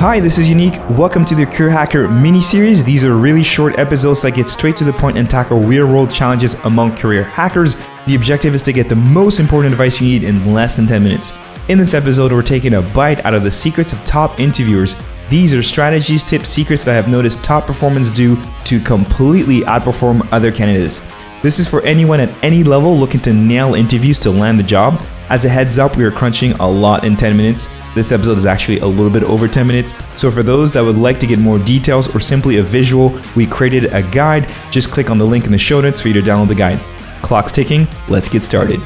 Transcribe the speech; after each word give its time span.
Hi, 0.00 0.18
this 0.18 0.38
is 0.38 0.48
Yannick. 0.48 0.78
Welcome 0.96 1.26
to 1.26 1.34
the 1.34 1.44
Career 1.44 1.68
Hacker 1.68 2.08
mini 2.08 2.40
series. 2.40 2.82
These 2.82 3.04
are 3.04 3.18
really 3.18 3.42
short 3.42 3.78
episodes 3.78 4.22
that 4.22 4.30
get 4.30 4.48
straight 4.48 4.74
to 4.78 4.84
the 4.84 4.94
point 4.94 5.18
and 5.18 5.28
tackle 5.28 5.60
real 5.60 5.86
world 5.86 6.10
challenges 6.10 6.54
among 6.64 6.96
career 6.96 7.22
hackers. 7.22 7.76
The 8.06 8.14
objective 8.14 8.54
is 8.54 8.62
to 8.62 8.72
get 8.72 8.88
the 8.88 8.96
most 8.96 9.40
important 9.40 9.74
advice 9.74 10.00
you 10.00 10.06
need 10.06 10.24
in 10.24 10.54
less 10.54 10.76
than 10.76 10.86
10 10.86 11.02
minutes. 11.02 11.34
In 11.68 11.76
this 11.76 11.92
episode, 11.92 12.32
we're 12.32 12.40
taking 12.40 12.72
a 12.72 12.80
bite 12.80 13.22
out 13.26 13.34
of 13.34 13.44
the 13.44 13.50
secrets 13.50 13.92
of 13.92 14.02
top 14.06 14.40
interviewers. 14.40 14.96
These 15.28 15.52
are 15.52 15.62
strategies, 15.62 16.24
tips, 16.24 16.48
secrets 16.48 16.82
that 16.84 16.92
I 16.92 16.96
have 16.96 17.08
noticed 17.08 17.44
top 17.44 17.66
performers 17.66 18.10
do 18.10 18.38
to 18.64 18.80
completely 18.80 19.60
outperform 19.60 20.26
other 20.32 20.50
candidates. 20.50 21.06
This 21.42 21.58
is 21.58 21.68
for 21.68 21.82
anyone 21.82 22.20
at 22.20 22.42
any 22.42 22.64
level 22.64 22.96
looking 22.96 23.20
to 23.20 23.34
nail 23.34 23.74
interviews 23.74 24.18
to 24.20 24.30
land 24.30 24.58
the 24.58 24.62
job. 24.62 24.98
As 25.30 25.44
a 25.44 25.48
heads 25.48 25.78
up, 25.78 25.96
we 25.96 26.02
are 26.02 26.10
crunching 26.10 26.54
a 26.54 26.68
lot 26.68 27.04
in 27.04 27.16
10 27.16 27.36
minutes. 27.36 27.68
This 27.94 28.10
episode 28.10 28.36
is 28.36 28.46
actually 28.46 28.80
a 28.80 28.86
little 28.86 29.12
bit 29.12 29.22
over 29.22 29.46
10 29.46 29.64
minutes. 29.64 29.94
So, 30.20 30.28
for 30.28 30.42
those 30.42 30.72
that 30.72 30.82
would 30.82 30.96
like 30.96 31.20
to 31.20 31.26
get 31.28 31.38
more 31.38 31.60
details 31.60 32.12
or 32.12 32.18
simply 32.18 32.56
a 32.56 32.64
visual, 32.64 33.16
we 33.36 33.46
created 33.46 33.84
a 33.94 34.02
guide. 34.02 34.50
Just 34.72 34.90
click 34.90 35.08
on 35.08 35.18
the 35.18 35.24
link 35.24 35.44
in 35.46 35.52
the 35.52 35.58
show 35.58 35.80
notes 35.80 36.00
for 36.00 36.08
you 36.08 36.14
to 36.14 36.20
download 36.20 36.48
the 36.48 36.56
guide. 36.56 36.80
Clock's 37.22 37.52
ticking, 37.52 37.86
let's 38.08 38.28
get 38.28 38.42
started. 38.42 38.80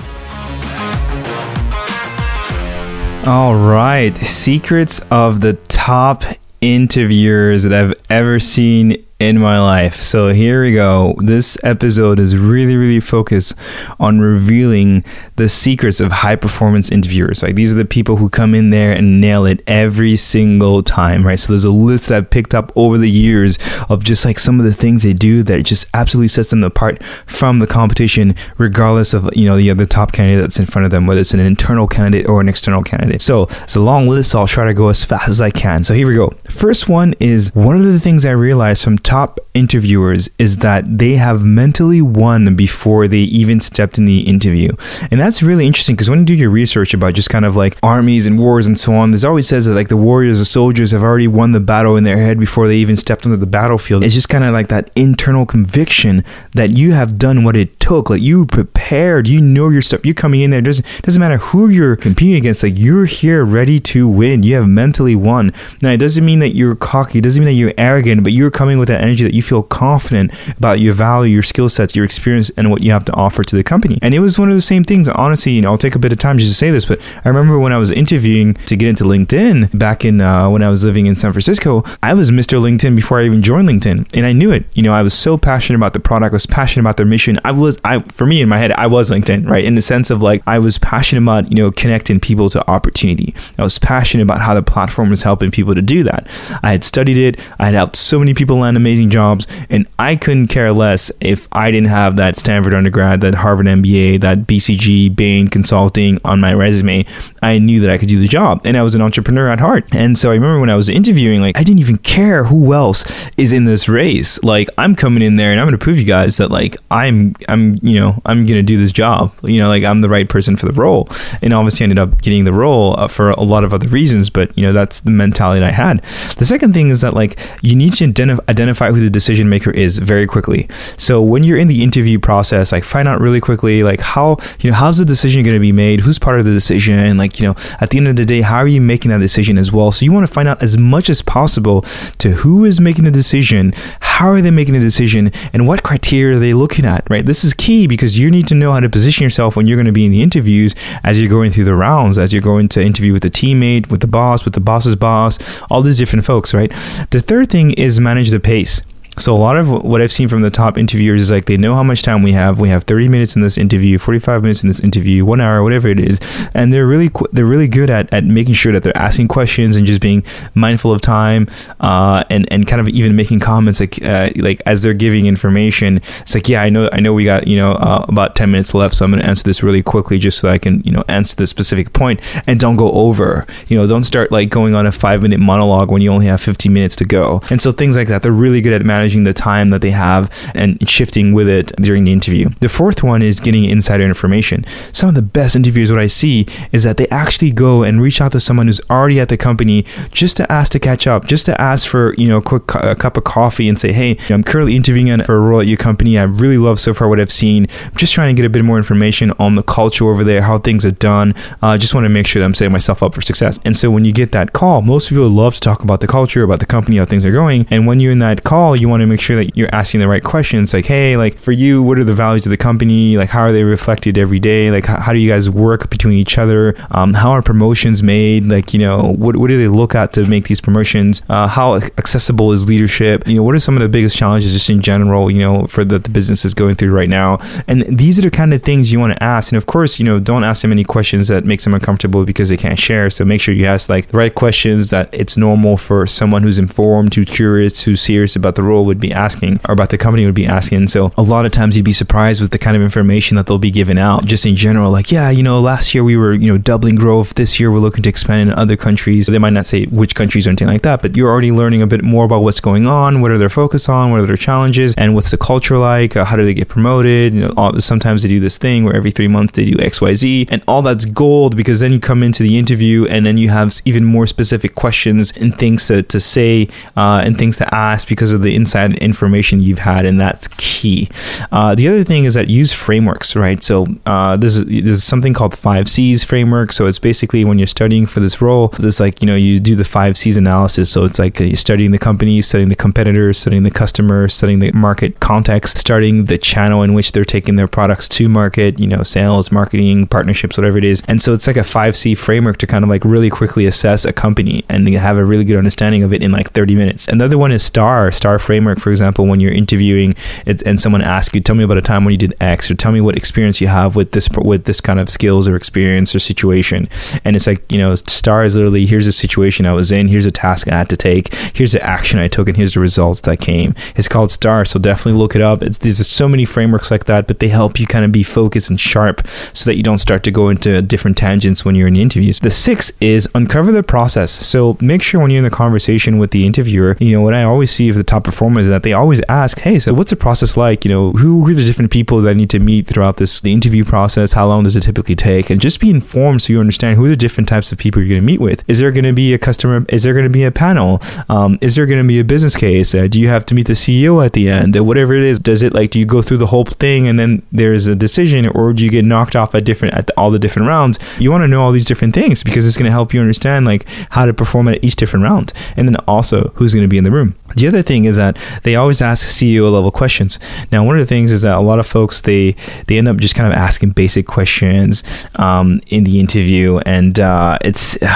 All 3.26 3.54
right, 3.54 4.14
secrets 4.18 5.00
of 5.10 5.40
the 5.40 5.54
top 5.68 6.24
interviewers 6.60 7.62
that 7.62 7.72
I've 7.72 7.94
ever 8.10 8.38
seen 8.38 9.03
in 9.20 9.38
my 9.38 9.60
life. 9.60 10.00
So 10.00 10.32
here 10.32 10.62
we 10.62 10.72
go. 10.72 11.14
This 11.18 11.56
episode 11.62 12.18
is 12.18 12.36
really, 12.36 12.76
really 12.76 13.00
focused 13.00 13.54
on 14.00 14.18
revealing 14.18 15.04
the 15.36 15.48
secrets 15.48 16.00
of 16.00 16.10
high 16.10 16.34
performance 16.34 16.90
interviewers. 16.90 17.42
Like 17.42 17.54
these 17.54 17.72
are 17.72 17.76
the 17.76 17.84
people 17.84 18.16
who 18.16 18.28
come 18.28 18.54
in 18.54 18.70
there 18.70 18.92
and 18.92 19.20
nail 19.20 19.46
it 19.46 19.62
every 19.68 20.16
single 20.16 20.82
time, 20.82 21.24
right? 21.24 21.38
So 21.38 21.52
there's 21.52 21.64
a 21.64 21.70
list 21.70 22.08
that 22.08 22.16
I've 22.16 22.30
picked 22.30 22.54
up 22.54 22.72
over 22.74 22.98
the 22.98 23.10
years 23.10 23.56
of 23.88 24.02
just 24.02 24.24
like 24.24 24.38
some 24.38 24.58
of 24.58 24.66
the 24.66 24.74
things 24.74 25.04
they 25.04 25.12
do 25.12 25.44
that 25.44 25.62
just 25.62 25.86
absolutely 25.94 26.28
sets 26.28 26.50
them 26.50 26.64
apart 26.64 27.02
from 27.04 27.60
the 27.60 27.68
competition, 27.68 28.34
regardless 28.58 29.14
of 29.14 29.30
you 29.36 29.46
know 29.46 29.56
the 29.56 29.70
other 29.70 29.86
top 29.86 30.12
candidate 30.12 30.42
that's 30.42 30.58
in 30.58 30.66
front 30.66 30.86
of 30.86 30.90
them, 30.90 31.06
whether 31.06 31.20
it's 31.20 31.34
an 31.34 31.40
internal 31.40 31.86
candidate 31.86 32.28
or 32.28 32.40
an 32.40 32.48
external 32.48 32.82
candidate. 32.82 33.22
So 33.22 33.44
it's 33.62 33.76
a 33.76 33.80
long 33.80 34.08
list. 34.08 34.32
So 34.32 34.40
I'll 34.40 34.48
try 34.48 34.64
to 34.64 34.74
go 34.74 34.88
as 34.88 35.04
fast 35.04 35.28
as 35.28 35.40
I 35.40 35.50
can. 35.50 35.84
So 35.84 35.94
here 35.94 36.08
we 36.08 36.16
go. 36.16 36.30
First 36.50 36.88
one 36.88 37.14
is 37.20 37.54
one 37.54 37.76
of 37.76 37.84
the 37.84 38.00
things 38.00 38.26
I 38.26 38.32
realized 38.32 38.82
from 38.82 38.98
top 39.04 39.43
interviewers 39.54 40.28
is 40.38 40.58
that 40.58 40.98
they 40.98 41.14
have 41.14 41.44
mentally 41.44 42.02
won 42.02 42.56
before 42.56 43.06
they 43.08 43.18
even 43.18 43.60
stepped 43.60 43.98
in 43.98 44.04
the 44.04 44.20
interview. 44.20 44.70
And 45.10 45.20
that's 45.20 45.42
really 45.42 45.66
interesting 45.66 45.94
because 45.94 46.10
when 46.10 46.20
you 46.20 46.24
do 46.24 46.34
your 46.34 46.50
research 46.50 46.92
about 46.92 47.14
just 47.14 47.30
kind 47.30 47.44
of 47.44 47.54
like 47.54 47.78
armies 47.82 48.26
and 48.26 48.38
wars 48.38 48.66
and 48.66 48.78
so 48.78 48.94
on, 48.94 49.12
there's 49.12 49.24
always 49.24 49.48
says 49.48 49.66
that 49.66 49.74
like 49.74 49.88
the 49.88 49.96
warriors, 49.96 50.40
the 50.40 50.44
soldiers 50.44 50.90
have 50.90 51.02
already 51.02 51.28
won 51.28 51.52
the 51.52 51.60
battle 51.60 51.96
in 51.96 52.04
their 52.04 52.18
head 52.18 52.38
before 52.38 52.66
they 52.66 52.76
even 52.76 52.96
stepped 52.96 53.24
onto 53.26 53.36
the 53.36 53.46
battlefield. 53.46 54.02
It's 54.02 54.14
just 54.14 54.28
kind 54.28 54.44
of 54.44 54.52
like 54.52 54.68
that 54.68 54.90
internal 54.96 55.46
conviction 55.46 56.24
that 56.54 56.76
you 56.76 56.92
have 56.92 57.16
done 57.16 57.44
what 57.44 57.56
it 57.56 57.78
took. 57.78 58.10
Like 58.10 58.22
you 58.22 58.46
prepared, 58.46 59.28
you 59.28 59.40
know 59.40 59.68
your 59.68 59.82
stuff. 59.82 60.04
You're 60.04 60.14
coming 60.14 60.40
in 60.40 60.50
there. 60.50 60.58
It 60.60 60.64
doesn't 60.64 61.02
doesn't 61.02 61.20
matter 61.20 61.38
who 61.38 61.68
you're 61.68 61.96
competing 61.96 62.34
against. 62.34 62.64
Like 62.64 62.74
you're 62.76 63.04
here 63.04 63.44
ready 63.44 63.78
to 63.80 64.08
win. 64.08 64.42
You 64.42 64.56
have 64.56 64.68
mentally 64.68 65.14
won. 65.14 65.52
Now 65.80 65.90
it 65.90 65.98
doesn't 65.98 66.24
mean 66.24 66.40
that 66.40 66.50
you're 66.50 66.74
cocky. 66.74 67.18
It 67.18 67.22
doesn't 67.22 67.40
mean 67.40 67.46
that 67.46 67.60
you're 67.60 67.74
arrogant, 67.78 68.24
but 68.24 68.32
you're 68.32 68.50
coming 68.50 68.78
with 68.78 68.88
that 68.88 69.00
energy 69.00 69.22
that 69.22 69.34
you 69.34 69.43
feel 69.44 69.62
confident 69.62 70.32
about 70.56 70.80
your 70.80 70.94
value, 70.94 71.34
your 71.34 71.42
skill 71.42 71.68
sets, 71.68 71.94
your 71.94 72.04
experience, 72.04 72.50
and 72.56 72.70
what 72.70 72.82
you 72.82 72.90
have 72.92 73.04
to 73.04 73.12
offer 73.12 73.44
to 73.44 73.56
the 73.56 73.62
company. 73.62 73.98
And 74.02 74.14
it 74.14 74.20
was 74.20 74.38
one 74.38 74.50
of 74.50 74.56
the 74.56 74.62
same 74.62 74.84
things. 74.84 75.08
Honestly, 75.08 75.52
you 75.52 75.62
know, 75.62 75.70
I'll 75.70 75.78
take 75.78 75.94
a 75.94 75.98
bit 75.98 76.12
of 76.12 76.18
time 76.18 76.38
just 76.38 76.50
to 76.50 76.56
say 76.56 76.70
this, 76.70 76.84
but 76.84 77.00
I 77.24 77.28
remember 77.28 77.58
when 77.58 77.72
I 77.72 77.78
was 77.78 77.90
interviewing 77.90 78.54
to 78.54 78.76
get 78.76 78.88
into 78.88 79.04
LinkedIn 79.04 79.78
back 79.78 80.04
in 80.04 80.20
uh, 80.20 80.48
when 80.50 80.62
I 80.62 80.70
was 80.70 80.84
living 80.84 81.06
in 81.06 81.14
San 81.14 81.32
Francisco, 81.32 81.84
I 82.02 82.14
was 82.14 82.30
Mr. 82.30 82.58
LinkedIn 82.60 82.96
before 82.96 83.20
I 83.20 83.24
even 83.24 83.42
joined 83.42 83.68
LinkedIn, 83.68 84.08
and 84.14 84.26
I 84.26 84.32
knew 84.32 84.50
it. 84.50 84.64
You 84.74 84.82
know, 84.82 84.94
I 84.94 85.02
was 85.02 85.14
so 85.14 85.36
passionate 85.36 85.78
about 85.78 85.92
the 85.92 86.00
product. 86.00 86.32
I 86.32 86.36
was 86.36 86.46
passionate 86.46 86.82
about 86.82 86.96
their 86.96 87.06
mission. 87.06 87.38
I 87.44 87.52
was, 87.52 87.78
I 87.84 88.00
for 88.00 88.26
me 88.26 88.40
in 88.40 88.48
my 88.48 88.58
head, 88.58 88.72
I 88.72 88.86
was 88.86 89.10
LinkedIn, 89.10 89.48
right? 89.48 89.64
In 89.64 89.74
the 89.74 89.82
sense 89.82 90.10
of 90.10 90.22
like 90.22 90.42
I 90.46 90.58
was 90.58 90.78
passionate 90.78 91.22
about 91.22 91.50
you 91.50 91.56
know 91.56 91.70
connecting 91.70 92.20
people 92.20 92.48
to 92.50 92.68
opportunity. 92.70 93.34
I 93.58 93.62
was 93.62 93.78
passionate 93.78 94.22
about 94.22 94.40
how 94.40 94.54
the 94.54 94.62
platform 94.62 95.10
was 95.10 95.22
helping 95.22 95.50
people 95.50 95.74
to 95.74 95.82
do 95.82 96.02
that. 96.04 96.28
I 96.62 96.72
had 96.72 96.84
studied 96.84 97.18
it. 97.18 97.40
I 97.58 97.66
had 97.66 97.74
helped 97.74 97.96
so 97.96 98.18
many 98.18 98.34
people 98.34 98.56
land 98.56 98.76
amazing 98.76 99.10
jobs 99.10 99.33
and 99.70 99.86
I 99.98 100.16
couldn't 100.16 100.48
care 100.48 100.72
less 100.72 101.10
if 101.20 101.48
I 101.52 101.70
didn't 101.70 101.88
have 101.88 102.16
that 102.16 102.36
Stanford 102.36 102.74
undergrad, 102.74 103.20
that 103.20 103.34
Harvard 103.34 103.66
MBA, 103.66 104.20
that 104.20 104.40
BCG, 104.40 105.14
Bain 105.14 105.48
consulting 105.48 106.18
on 106.24 106.40
my 106.40 106.54
resume. 106.54 107.04
I 107.42 107.58
knew 107.58 107.80
that 107.80 107.90
I 107.90 107.98
could 107.98 108.08
do 108.08 108.18
the 108.18 108.28
job, 108.28 108.62
and 108.64 108.76
I 108.76 108.82
was 108.82 108.94
an 108.94 109.02
entrepreneur 109.02 109.48
at 109.48 109.60
heart. 109.60 109.86
And 109.92 110.16
so 110.16 110.30
I 110.30 110.34
remember 110.34 110.60
when 110.60 110.70
I 110.70 110.76
was 110.76 110.88
interviewing, 110.88 111.40
like 111.40 111.56
I 111.58 111.62
didn't 111.62 111.80
even 111.80 111.98
care 111.98 112.44
who 112.44 112.72
else 112.72 113.28
is 113.36 113.52
in 113.52 113.64
this 113.64 113.88
race. 113.88 114.42
Like 114.42 114.68
I'm 114.78 114.94
coming 114.94 115.22
in 115.22 115.36
there 115.36 115.50
and 115.50 115.60
I'm 115.60 115.66
going 115.66 115.78
to 115.78 115.82
prove 115.82 115.98
you 115.98 116.04
guys 116.04 116.36
that 116.38 116.50
like 116.50 116.76
I'm 116.90 117.34
I'm 117.48 117.78
you 117.82 117.98
know 117.98 118.20
I'm 118.24 118.46
going 118.46 118.58
to 118.58 118.62
do 118.62 118.78
this 118.78 118.92
job. 118.92 119.32
You 119.42 119.58
know, 119.58 119.68
like 119.68 119.84
I'm 119.84 120.00
the 120.00 120.08
right 120.08 120.28
person 120.28 120.56
for 120.56 120.66
the 120.66 120.72
role. 120.72 121.08
And 121.42 121.52
obviously, 121.52 121.84
I 121.84 121.86
ended 121.90 121.98
up 121.98 122.22
getting 122.22 122.44
the 122.44 122.52
role 122.52 122.98
uh, 122.98 123.08
for 123.08 123.30
a 123.30 123.42
lot 123.42 123.64
of 123.64 123.74
other 123.74 123.88
reasons. 123.88 124.30
But 124.30 124.56
you 124.56 124.62
know, 124.62 124.72
that's 124.72 125.00
the 125.00 125.10
mentality 125.10 125.60
that 125.60 125.68
I 125.68 125.72
had. 125.72 126.02
The 126.36 126.44
second 126.44 126.74
thing 126.74 126.88
is 126.88 127.00
that 127.02 127.14
like 127.14 127.38
you 127.62 127.76
need 127.76 127.94
to 127.94 128.06
identif- 128.06 128.48
identify 128.48 128.90
who 128.90 129.00
the 129.00 129.10
decision 129.24 129.48
maker 129.48 129.70
is 129.70 129.96
very 129.98 130.26
quickly. 130.26 130.68
So 130.98 131.22
when 131.22 131.44
you're 131.44 131.56
in 131.56 131.66
the 131.66 131.82
interview 131.82 132.18
process, 132.18 132.72
like 132.72 132.84
find 132.84 133.08
out 133.08 133.20
really 133.20 133.40
quickly, 133.40 133.82
like 133.82 134.00
how, 134.00 134.36
you 134.60 134.70
know, 134.70 134.76
how's 134.76 134.98
the 134.98 135.04
decision 135.06 135.42
going 135.42 135.56
to 135.56 135.60
be 135.60 135.72
made? 135.72 136.00
Who's 136.00 136.18
part 136.18 136.38
of 136.38 136.44
the 136.44 136.52
decision? 136.52 137.16
Like, 137.16 137.40
you 137.40 137.46
know, 137.46 137.54
at 137.80 137.88
the 137.88 137.96
end 137.96 138.08
of 138.08 138.16
the 138.16 138.26
day, 138.26 138.42
how 138.42 138.58
are 138.58 138.68
you 138.68 138.82
making 138.82 139.10
that 139.12 139.20
decision 139.20 139.56
as 139.56 139.72
well? 139.72 139.92
So 139.92 140.04
you 140.04 140.12
want 140.12 140.26
to 140.26 140.32
find 140.32 140.46
out 140.46 140.62
as 140.62 140.76
much 140.76 141.08
as 141.08 141.22
possible 141.22 141.80
to 142.18 142.32
who 142.32 142.66
is 142.66 142.82
making 142.82 143.06
the 143.06 143.10
decision, 143.10 143.72
how 144.00 144.28
are 144.28 144.42
they 144.42 144.50
making 144.50 144.74
the 144.74 144.80
decision, 144.80 145.32
and 145.54 145.66
what 145.66 145.82
criteria 145.82 146.36
are 146.36 146.40
they 146.40 146.52
looking 146.52 146.84
at, 146.84 147.08
right? 147.08 147.24
This 147.24 147.44
is 147.44 147.54
key 147.54 147.86
because 147.86 148.18
you 148.18 148.30
need 148.30 148.46
to 148.48 148.54
know 148.54 148.72
how 148.72 148.80
to 148.80 148.90
position 148.90 149.24
yourself 149.24 149.56
when 149.56 149.64
you're 149.64 149.78
going 149.78 149.86
to 149.86 149.92
be 149.92 150.04
in 150.04 150.12
the 150.12 150.22
interviews 150.22 150.74
as 151.02 151.18
you're 151.18 151.30
going 151.30 151.50
through 151.50 151.64
the 151.64 151.74
rounds, 151.74 152.18
as 152.18 152.34
you're 152.34 152.42
going 152.42 152.68
to 152.68 152.82
interview 152.82 153.14
with 153.14 153.22
the 153.22 153.30
teammate, 153.30 153.90
with 153.90 154.00
the 154.00 154.06
boss, 154.06 154.44
with 154.44 154.52
the 154.52 154.60
boss's 154.60 154.96
boss, 154.96 155.38
all 155.70 155.80
these 155.80 155.96
different 155.96 156.26
folks, 156.26 156.52
right? 156.52 156.70
The 157.10 157.22
third 157.24 157.50
thing 157.50 157.70
is 157.72 157.98
manage 157.98 158.30
the 158.30 158.40
pace. 158.40 158.82
So 159.16 159.34
a 159.34 159.38
lot 159.38 159.56
of 159.56 159.70
what 159.70 160.02
I've 160.02 160.12
seen 160.12 160.28
from 160.28 160.42
the 160.42 160.50
top 160.50 160.76
interviewers 160.76 161.22
is 161.22 161.30
like 161.30 161.46
they 161.46 161.56
know 161.56 161.74
how 161.74 161.82
much 161.82 162.02
time 162.02 162.22
we 162.22 162.32
have. 162.32 162.58
We 162.58 162.68
have 162.68 162.84
30 162.84 163.08
minutes 163.08 163.36
in 163.36 163.42
this 163.42 163.56
interview, 163.56 163.98
45 163.98 164.42
minutes 164.42 164.62
in 164.62 164.68
this 164.68 164.80
interview, 164.80 165.24
one 165.24 165.40
hour, 165.40 165.62
whatever 165.62 165.88
it 165.88 166.00
is, 166.00 166.18
and 166.54 166.72
they're 166.72 166.86
really 166.86 167.10
they're 167.32 167.44
really 167.44 167.68
good 167.68 167.90
at, 167.90 168.12
at 168.12 168.24
making 168.24 168.54
sure 168.54 168.72
that 168.72 168.82
they're 168.82 168.96
asking 168.96 169.28
questions 169.28 169.76
and 169.76 169.86
just 169.86 170.00
being 170.00 170.24
mindful 170.54 170.90
of 170.92 171.00
time, 171.00 171.46
uh, 171.80 172.24
and 172.28 172.50
and 172.52 172.66
kind 172.66 172.80
of 172.80 172.88
even 172.88 173.14
making 173.14 173.40
comments 173.40 173.80
like 173.80 174.02
uh, 174.02 174.30
like 174.36 174.60
as 174.66 174.82
they're 174.82 174.94
giving 174.94 175.26
information. 175.26 175.96
It's 175.96 176.34
like 176.34 176.48
yeah, 176.48 176.62
I 176.62 176.68
know 176.68 176.88
I 176.92 177.00
know 177.00 177.14
we 177.14 177.24
got 177.24 177.46
you 177.46 177.56
know 177.56 177.72
uh, 177.72 178.04
about 178.08 178.34
10 178.34 178.50
minutes 178.50 178.74
left, 178.74 178.94
so 178.94 179.04
I'm 179.04 179.12
going 179.12 179.22
to 179.22 179.28
answer 179.28 179.44
this 179.44 179.62
really 179.62 179.82
quickly 179.82 180.18
just 180.18 180.38
so 180.38 180.48
I 180.48 180.58
can 180.58 180.82
you 180.82 180.90
know 180.90 181.04
answer 181.08 181.36
the 181.36 181.46
specific 181.46 181.92
point 181.92 182.20
and 182.48 182.58
don't 182.58 182.76
go 182.76 182.90
over. 182.92 183.46
You 183.68 183.76
know, 183.76 183.86
don't 183.86 184.04
start 184.04 184.32
like 184.32 184.50
going 184.50 184.74
on 184.74 184.86
a 184.86 184.92
five 184.92 185.22
minute 185.22 185.38
monologue 185.38 185.90
when 185.90 186.02
you 186.02 186.10
only 186.10 186.26
have 186.26 186.40
15 186.40 186.72
minutes 186.72 186.96
to 186.96 187.04
go. 187.04 187.40
And 187.50 187.62
so 187.62 187.70
things 187.70 187.96
like 187.96 188.08
that, 188.08 188.22
they're 188.22 188.32
really 188.32 188.60
good 188.60 188.72
at 188.72 188.82
managing 188.84 189.03
managing 189.04 189.24
the 189.24 189.34
time 189.34 189.68
that 189.68 189.82
they 189.82 189.90
have 189.90 190.30
and 190.54 190.88
shifting 190.88 191.34
with 191.34 191.46
it 191.46 191.66
during 191.76 192.04
the 192.04 192.12
interview. 192.12 192.48
The 192.60 192.70
fourth 192.70 193.02
one 193.02 193.20
is 193.20 193.38
getting 193.38 193.64
insider 193.64 194.04
information. 194.04 194.64
Some 194.92 195.10
of 195.10 195.14
the 195.14 195.20
best 195.20 195.54
interviews, 195.54 195.90
what 195.90 196.00
I 196.00 196.06
see 196.06 196.46
is 196.72 196.84
that 196.84 196.96
they 196.96 197.06
actually 197.08 197.50
go 197.50 197.82
and 197.82 198.00
reach 198.00 198.22
out 198.22 198.32
to 198.32 198.40
someone 198.40 198.66
who's 198.66 198.80
already 198.88 199.20
at 199.20 199.28
the 199.28 199.36
company 199.36 199.84
just 200.10 200.38
to 200.38 200.50
ask 200.50 200.72
to 200.72 200.78
catch 200.78 201.06
up, 201.06 201.26
just 201.26 201.44
to 201.46 201.60
ask 201.60 201.86
for, 201.86 202.14
you 202.14 202.26
know, 202.26 202.38
a 202.38 202.42
quick 202.42 202.62
a 202.76 202.94
cup 202.94 203.18
of 203.18 203.24
coffee 203.24 203.68
and 203.68 203.78
say, 203.78 203.92
hey, 203.92 204.16
I'm 204.30 204.42
currently 204.42 204.74
interviewing 204.74 205.22
for 205.24 205.36
a 205.36 205.40
role 205.40 205.60
at 205.60 205.66
your 205.66 205.76
company. 205.76 206.16
I 206.18 206.22
really 206.22 206.56
love 206.56 206.80
so 206.80 206.94
far 206.94 207.08
what 207.08 207.20
I've 207.20 207.30
seen. 207.30 207.66
I'm 207.84 207.96
just 207.96 208.14
trying 208.14 208.34
to 208.34 208.40
get 208.40 208.46
a 208.46 208.50
bit 208.50 208.64
more 208.64 208.78
information 208.78 209.32
on 209.38 209.54
the 209.54 209.62
culture 209.62 210.06
over 210.06 210.24
there, 210.24 210.40
how 210.40 210.58
things 210.58 210.84
are 210.86 210.92
done. 211.12 211.34
I 211.60 211.74
uh, 211.74 211.78
just 211.78 211.94
want 211.94 212.06
to 212.06 212.08
make 212.08 212.26
sure 212.26 212.40
that 212.40 212.46
I'm 212.46 212.54
setting 212.54 212.72
myself 212.72 213.02
up 213.02 213.14
for 213.14 213.20
success. 213.20 213.60
And 213.66 213.76
so 213.76 213.90
when 213.90 214.06
you 214.06 214.12
get 214.12 214.32
that 214.32 214.54
call, 214.54 214.80
most 214.80 215.10
people 215.10 215.28
love 215.28 215.54
to 215.54 215.60
talk 215.60 215.82
about 215.82 216.00
the 216.00 216.06
culture, 216.06 216.42
about 216.42 216.60
the 216.60 216.66
company, 216.66 216.96
how 216.96 217.04
things 217.04 217.26
are 217.26 217.32
going. 217.32 217.66
And 217.70 217.86
when 217.86 218.00
you're 218.00 218.12
in 218.12 218.20
that 218.20 218.44
call, 218.44 218.76
you 218.76 218.88
want 218.88 218.93
to 219.00 219.06
make 219.06 219.20
sure 219.20 219.36
that 219.36 219.56
you're 219.56 219.72
asking 219.74 220.00
the 220.00 220.08
right 220.08 220.22
questions. 220.22 220.74
Like, 220.74 220.86
hey, 220.86 221.16
like 221.16 221.36
for 221.36 221.52
you, 221.52 221.82
what 221.82 221.98
are 221.98 222.04
the 222.04 222.14
values 222.14 222.46
of 222.46 222.50
the 222.50 222.56
company? 222.56 223.16
Like, 223.16 223.30
how 223.30 223.40
are 223.40 223.52
they 223.52 223.64
reflected 223.64 224.18
every 224.18 224.40
day? 224.40 224.70
Like, 224.70 224.84
how, 224.84 225.00
how 225.00 225.12
do 225.12 225.18
you 225.18 225.30
guys 225.30 225.48
work 225.48 225.90
between 225.90 226.16
each 226.16 226.38
other? 226.38 226.74
Um, 226.90 227.12
how 227.12 227.30
are 227.30 227.42
promotions 227.42 228.02
made? 228.02 228.44
Like, 228.44 228.72
you 228.72 228.80
know, 228.80 229.12
what, 229.12 229.36
what 229.36 229.48
do 229.48 229.58
they 229.58 229.68
look 229.68 229.94
at 229.94 230.12
to 230.14 230.26
make 230.26 230.48
these 230.48 230.60
promotions? 230.60 231.22
Uh, 231.28 231.46
how 231.48 231.74
accessible 231.74 232.52
is 232.52 232.68
leadership? 232.68 233.26
You 233.26 233.36
know, 233.36 233.42
what 233.42 233.54
are 233.54 233.60
some 233.60 233.76
of 233.76 233.82
the 233.82 233.88
biggest 233.88 234.16
challenges 234.16 234.52
just 234.52 234.70
in 234.70 234.82
general, 234.82 235.30
you 235.30 235.40
know, 235.40 235.66
for 235.66 235.84
the, 235.84 235.98
the 235.98 236.10
business 236.10 236.44
is 236.44 236.54
going 236.54 236.74
through 236.76 236.92
right 236.92 237.08
now? 237.08 237.38
And 237.66 237.82
these 237.82 238.18
are 238.18 238.22
the 238.22 238.30
kind 238.30 238.54
of 238.54 238.62
things 238.62 238.92
you 238.92 239.00
want 239.00 239.12
to 239.14 239.22
ask. 239.22 239.52
And 239.52 239.56
of 239.56 239.66
course, 239.66 239.98
you 239.98 240.04
know, 240.04 240.18
don't 240.20 240.44
ask 240.44 240.62
them 240.62 240.72
any 240.72 240.84
questions 240.84 241.28
that 241.28 241.44
makes 241.44 241.64
them 241.64 241.74
uncomfortable 241.74 242.24
because 242.24 242.48
they 242.48 242.56
can't 242.56 242.78
share. 242.78 243.10
So 243.10 243.24
make 243.24 243.40
sure 243.40 243.54
you 243.54 243.66
ask 243.66 243.88
like 243.88 244.08
the 244.08 244.18
right 244.18 244.34
questions 244.34 244.90
that 244.90 245.08
it's 245.12 245.36
normal 245.36 245.76
for 245.76 246.06
someone 246.06 246.42
who's 246.42 246.58
informed, 246.58 247.14
who's 247.14 247.26
curious, 247.26 247.82
who's 247.82 248.00
serious 248.00 248.36
about 248.36 248.54
the 248.54 248.62
role 248.62 248.83
would 248.84 249.00
be 249.00 249.12
asking 249.12 249.60
or 249.68 249.72
about 249.72 249.90
the 249.90 249.98
company 249.98 250.26
would 250.26 250.34
be 250.34 250.46
asking. 250.46 250.88
So 250.88 251.12
a 251.16 251.22
lot 251.22 251.46
of 251.46 251.52
times 251.52 251.76
you'd 251.76 251.84
be 251.84 251.92
surprised 251.92 252.40
with 252.40 252.50
the 252.50 252.58
kind 252.58 252.76
of 252.76 252.82
information 252.82 253.36
that 253.36 253.46
they'll 253.46 253.58
be 253.58 253.70
giving 253.70 253.98
out 253.98 254.24
just 254.24 254.46
in 254.46 254.56
general. 254.56 254.90
Like, 254.90 255.10
yeah, 255.10 255.30
you 255.30 255.42
know, 255.42 255.60
last 255.60 255.94
year 255.94 256.04
we 256.04 256.16
were, 256.16 256.32
you 256.32 256.50
know, 256.50 256.58
doubling 256.58 256.96
growth. 256.96 257.34
This 257.34 257.58
year 257.58 257.70
we're 257.70 257.78
looking 257.78 258.02
to 258.02 258.08
expand 258.08 258.50
in 258.50 258.56
other 258.56 258.76
countries. 258.76 259.26
They 259.26 259.38
might 259.38 259.52
not 259.52 259.66
say 259.66 259.86
which 259.86 260.14
countries 260.14 260.46
or 260.46 260.50
anything 260.50 260.68
like 260.68 260.82
that, 260.82 261.02
but 261.02 261.16
you're 261.16 261.30
already 261.30 261.52
learning 261.52 261.82
a 261.82 261.86
bit 261.86 262.02
more 262.02 262.24
about 262.24 262.42
what's 262.42 262.60
going 262.60 262.86
on, 262.86 263.20
what 263.20 263.30
are 263.30 263.38
their 263.38 263.48
focus 263.50 263.88
on, 263.88 264.10
what 264.10 264.20
are 264.20 264.26
their 264.26 264.36
challenges, 264.36 264.94
and 264.96 265.14
what's 265.14 265.30
the 265.30 265.38
culture 265.38 265.78
like, 265.78 266.16
uh, 266.16 266.24
how 266.24 266.36
do 266.36 266.44
they 266.44 266.54
get 266.54 266.68
promoted. 266.68 267.34
You 267.34 267.48
know, 267.48 267.70
sometimes 267.78 268.22
they 268.22 268.28
do 268.28 268.40
this 268.40 268.58
thing 268.58 268.84
where 268.84 268.94
every 268.94 269.10
three 269.10 269.28
months 269.28 269.54
they 269.54 269.64
do 269.64 269.78
X, 269.78 270.00
Y, 270.00 270.14
Z, 270.14 270.46
and 270.50 270.62
all 270.66 270.82
that's 270.82 271.04
gold 271.04 271.56
because 271.56 271.80
then 271.80 271.92
you 271.92 272.00
come 272.00 272.22
into 272.22 272.42
the 272.42 272.58
interview 272.58 273.06
and 273.06 273.24
then 273.24 273.38
you 273.38 273.48
have 273.48 273.80
even 273.84 274.04
more 274.04 274.26
specific 274.26 274.74
questions 274.74 275.32
and 275.36 275.56
things 275.56 275.86
to, 275.88 276.02
to 276.02 276.20
say 276.20 276.68
uh, 276.96 277.22
and 277.24 277.38
things 277.38 277.56
to 277.58 277.74
ask 277.74 278.08
because 278.08 278.32
of 278.32 278.42
the 278.42 278.54
inside 278.74 278.98
information 278.98 279.60
you've 279.60 279.78
had, 279.78 280.04
and 280.04 280.20
that's 280.20 280.48
key. 280.56 281.08
Uh, 281.52 281.74
the 281.74 281.88
other 281.88 282.04
thing 282.04 282.24
is 282.24 282.34
that 282.34 282.48
use 282.48 282.72
frameworks, 282.72 283.36
right? 283.36 283.62
So 283.62 283.86
uh, 284.06 284.36
this 284.36 284.56
is 284.56 284.84
there's 284.84 285.04
something 285.04 285.34
called 285.34 285.56
five 285.56 285.88
C's 285.88 286.24
framework. 286.24 286.72
So 286.72 286.86
it's 286.86 286.98
basically 286.98 287.44
when 287.44 287.58
you're 287.58 287.66
studying 287.66 288.06
for 288.06 288.20
this 288.20 288.40
role, 288.40 288.74
it's 288.78 289.00
like 289.00 289.22
you 289.22 289.26
know 289.26 289.36
you 289.36 289.60
do 289.60 289.76
the 289.76 289.84
five 289.84 290.16
C's 290.16 290.36
analysis. 290.36 290.90
So 290.90 291.04
it's 291.04 291.18
like 291.18 291.40
uh, 291.40 291.44
you're 291.44 291.56
studying 291.56 291.90
the 291.92 291.98
company, 291.98 292.42
studying 292.42 292.68
the 292.68 292.76
competitors, 292.76 293.38
studying 293.38 293.62
the 293.62 293.70
customer, 293.70 294.28
studying 294.28 294.58
the 294.58 294.72
market 294.72 295.20
context, 295.20 295.78
studying 295.78 296.26
the 296.26 296.38
channel 296.38 296.82
in 296.82 296.94
which 296.94 297.12
they're 297.12 297.24
taking 297.24 297.56
their 297.56 297.68
products 297.68 298.08
to 298.08 298.28
market. 298.28 298.78
You 298.78 298.88
know, 298.88 299.02
sales, 299.02 299.52
marketing, 299.52 300.06
partnerships, 300.06 300.56
whatever 300.56 300.78
it 300.78 300.84
is. 300.84 301.02
And 301.08 301.20
so 301.22 301.32
it's 301.32 301.46
like 301.46 301.56
a 301.56 301.64
five 301.64 301.96
C 301.96 302.14
framework 302.14 302.58
to 302.58 302.66
kind 302.66 302.84
of 302.84 302.90
like 302.90 303.04
really 303.04 303.30
quickly 303.30 303.66
assess 303.66 304.04
a 304.04 304.12
company 304.12 304.64
and 304.68 304.88
have 304.94 305.16
a 305.16 305.24
really 305.24 305.44
good 305.44 305.56
understanding 305.56 306.02
of 306.02 306.12
it 306.12 306.22
in 306.22 306.30
like 306.30 306.52
30 306.52 306.74
minutes. 306.74 307.08
Another 307.08 307.36
one 307.36 307.52
is 307.52 307.62
STAR, 307.62 308.10
STAR 308.12 308.38
framework, 308.38 308.53
for 308.60 308.90
example, 308.90 309.26
when 309.26 309.40
you're 309.40 309.52
interviewing 309.52 310.14
and 310.46 310.80
someone 310.80 311.02
asks 311.02 311.34
you, 311.34 311.40
tell 311.40 311.56
me 311.56 311.64
about 311.64 311.78
a 311.78 311.82
time 311.82 312.04
when 312.04 312.12
you 312.12 312.18
did 312.18 312.34
X, 312.40 312.70
or 312.70 312.74
tell 312.74 312.92
me 312.92 313.00
what 313.00 313.16
experience 313.16 313.60
you 313.60 313.68
have 313.68 313.96
with 313.96 314.12
this 314.12 314.28
with 314.30 314.64
this 314.64 314.80
kind 314.80 315.00
of 315.00 315.08
skills 315.10 315.48
or 315.48 315.56
experience 315.56 316.14
or 316.14 316.18
situation. 316.18 316.88
And 317.24 317.36
it's 317.36 317.46
like, 317.46 317.70
you 317.70 317.78
know, 317.78 317.94
STAR 317.94 318.44
is 318.44 318.54
literally 318.54 318.86
here's 318.86 319.06
a 319.06 319.12
situation 319.12 319.66
I 319.66 319.72
was 319.72 319.92
in, 319.92 320.08
here's 320.08 320.26
a 320.26 320.30
task 320.30 320.68
I 320.68 320.78
had 320.78 320.90
to 320.90 320.96
take, 320.96 321.34
here's 321.54 321.72
the 321.72 321.82
action 321.82 322.18
I 322.18 322.28
took, 322.28 322.48
and 322.48 322.56
here's 322.56 322.74
the 322.74 322.80
results 322.80 323.20
that 323.22 323.40
came. 323.40 323.74
It's 323.96 324.08
called 324.08 324.30
STAR, 324.30 324.64
so 324.64 324.78
definitely 324.78 325.18
look 325.18 325.34
it 325.34 325.42
up. 325.42 325.62
It's, 325.62 325.78
there's 325.78 326.06
so 326.06 326.28
many 326.28 326.44
frameworks 326.44 326.90
like 326.90 327.04
that, 327.06 327.26
but 327.26 327.38
they 327.38 327.48
help 327.48 327.80
you 327.80 327.86
kind 327.86 328.04
of 328.04 328.12
be 328.12 328.22
focused 328.22 328.70
and 328.70 328.80
sharp 328.80 329.26
so 329.28 329.70
that 329.70 329.76
you 329.76 329.82
don't 329.82 329.98
start 329.98 330.22
to 330.24 330.30
go 330.30 330.48
into 330.48 330.82
different 330.82 331.16
tangents 331.16 331.64
when 331.64 331.74
you're 331.74 331.88
in 331.88 331.96
interviews. 331.96 332.40
The 332.40 332.50
sixth 332.50 332.96
is 333.00 333.28
uncover 333.34 333.72
the 333.72 333.82
process. 333.82 334.30
So 334.30 334.76
make 334.80 335.02
sure 335.02 335.20
when 335.20 335.30
you're 335.30 335.38
in 335.38 335.44
the 335.44 335.50
conversation 335.50 336.18
with 336.18 336.30
the 336.30 336.46
interviewer, 336.46 336.96
you 337.00 337.12
know, 337.12 337.22
what 337.22 337.34
I 337.34 337.42
always 337.42 337.70
see 337.70 337.88
of 337.88 337.96
the 337.96 338.04
top 338.04 338.24
performers 338.24 338.43
is 338.58 338.68
that 338.68 338.82
they 338.82 338.92
always 338.92 339.20
ask, 339.28 339.58
hey, 339.60 339.78
so 339.78 339.94
what's 339.94 340.10
the 340.10 340.16
process 340.16 340.56
like? 340.56 340.84
You 340.84 340.90
know, 340.90 341.12
who 341.12 341.48
are 341.48 341.54
the 341.54 341.64
different 341.64 341.90
people 341.90 342.20
that 342.20 342.30
I 342.30 342.34
need 342.34 342.50
to 342.50 342.58
meet 342.58 342.86
throughout 342.86 343.16
this 343.16 343.40
the 343.40 343.52
interview 343.52 343.84
process? 343.84 344.32
How 344.32 344.46
long 344.46 344.64
does 344.64 344.76
it 344.76 344.82
typically 344.82 345.14
take? 345.14 345.50
And 345.50 345.60
just 345.60 345.80
be 345.80 345.90
informed 345.90 346.42
so 346.42 346.52
you 346.52 346.60
understand 346.60 346.96
who 346.96 347.06
are 347.06 347.08
the 347.08 347.16
different 347.16 347.48
types 347.48 347.72
of 347.72 347.78
people 347.78 348.02
you're 348.02 348.08
going 348.08 348.20
to 348.20 348.26
meet 348.26 348.40
with. 348.40 348.62
Is 348.68 348.78
there 348.78 348.92
going 348.92 349.04
to 349.04 349.12
be 349.12 349.34
a 349.34 349.38
customer? 349.38 349.84
Is 349.88 350.02
there 350.02 350.12
going 350.12 350.24
to 350.24 350.30
be 350.30 350.44
a 350.44 350.50
panel? 350.50 351.00
Um, 351.28 351.58
is 351.60 351.74
there 351.74 351.86
going 351.86 352.02
to 352.02 352.06
be 352.06 352.20
a 352.20 352.24
business 352.24 352.56
case? 352.56 352.94
Uh, 352.94 353.06
do 353.08 353.20
you 353.20 353.28
have 353.28 353.46
to 353.46 353.54
meet 353.54 353.66
the 353.66 353.74
CEO 353.74 354.24
at 354.24 354.34
the 354.34 354.48
end? 354.48 354.76
Uh, 354.76 354.84
whatever 354.84 355.14
it 355.14 355.24
is, 355.24 355.38
does 355.38 355.62
it 355.62 355.72
like 355.72 355.90
do 355.90 355.98
you 355.98 356.06
go 356.06 356.22
through 356.22 356.38
the 356.38 356.46
whole 356.46 356.64
thing 356.64 357.08
and 357.08 357.18
then 357.18 357.42
there's 357.52 357.86
a 357.86 357.96
decision, 357.96 358.46
or 358.46 358.72
do 358.72 358.84
you 358.84 358.90
get 358.90 359.04
knocked 359.04 359.36
off 359.36 359.54
at 359.54 359.64
different 359.64 359.94
at 359.94 360.06
the, 360.06 360.18
all 360.18 360.30
the 360.30 360.38
different 360.38 360.68
rounds? 360.68 360.98
You 361.18 361.30
want 361.30 361.42
to 361.42 361.48
know 361.48 361.62
all 361.62 361.72
these 361.72 361.86
different 361.86 362.14
things 362.14 362.42
because 362.42 362.66
it's 362.66 362.76
going 362.76 362.86
to 362.86 362.92
help 362.92 363.14
you 363.14 363.20
understand 363.20 363.66
like 363.66 363.86
how 364.10 364.26
to 364.26 364.34
perform 364.34 364.68
at 364.68 364.82
each 364.84 364.96
different 364.96 365.24
round, 365.24 365.52
and 365.76 365.88
then 365.88 365.96
also 366.08 366.52
who's 366.56 366.74
going 366.74 366.84
to 366.84 366.88
be 366.88 366.98
in 366.98 367.04
the 367.04 367.10
room. 367.10 367.34
The 367.56 367.68
other 367.68 367.82
thing 367.82 368.04
is 368.04 368.16
that 368.16 368.33
they 368.62 368.76
always 368.76 369.00
ask 369.00 369.28
CEO 369.28 369.72
level 369.72 369.90
questions. 369.90 370.38
Now, 370.72 370.84
one 370.84 370.96
of 370.96 371.00
the 371.00 371.06
things 371.06 371.32
is 371.32 371.42
that 371.42 371.56
a 371.56 371.60
lot 371.60 371.78
of 371.78 371.86
folks 371.86 372.22
they 372.22 372.56
they 372.86 372.98
end 372.98 373.08
up 373.08 373.16
just 373.18 373.34
kind 373.34 373.52
of 373.52 373.58
asking 373.58 373.90
basic 373.90 374.26
questions 374.26 375.02
um, 375.36 375.78
in 375.88 376.04
the 376.04 376.20
interview, 376.20 376.78
and 376.78 377.18
uh, 377.18 377.58
it's. 377.62 377.96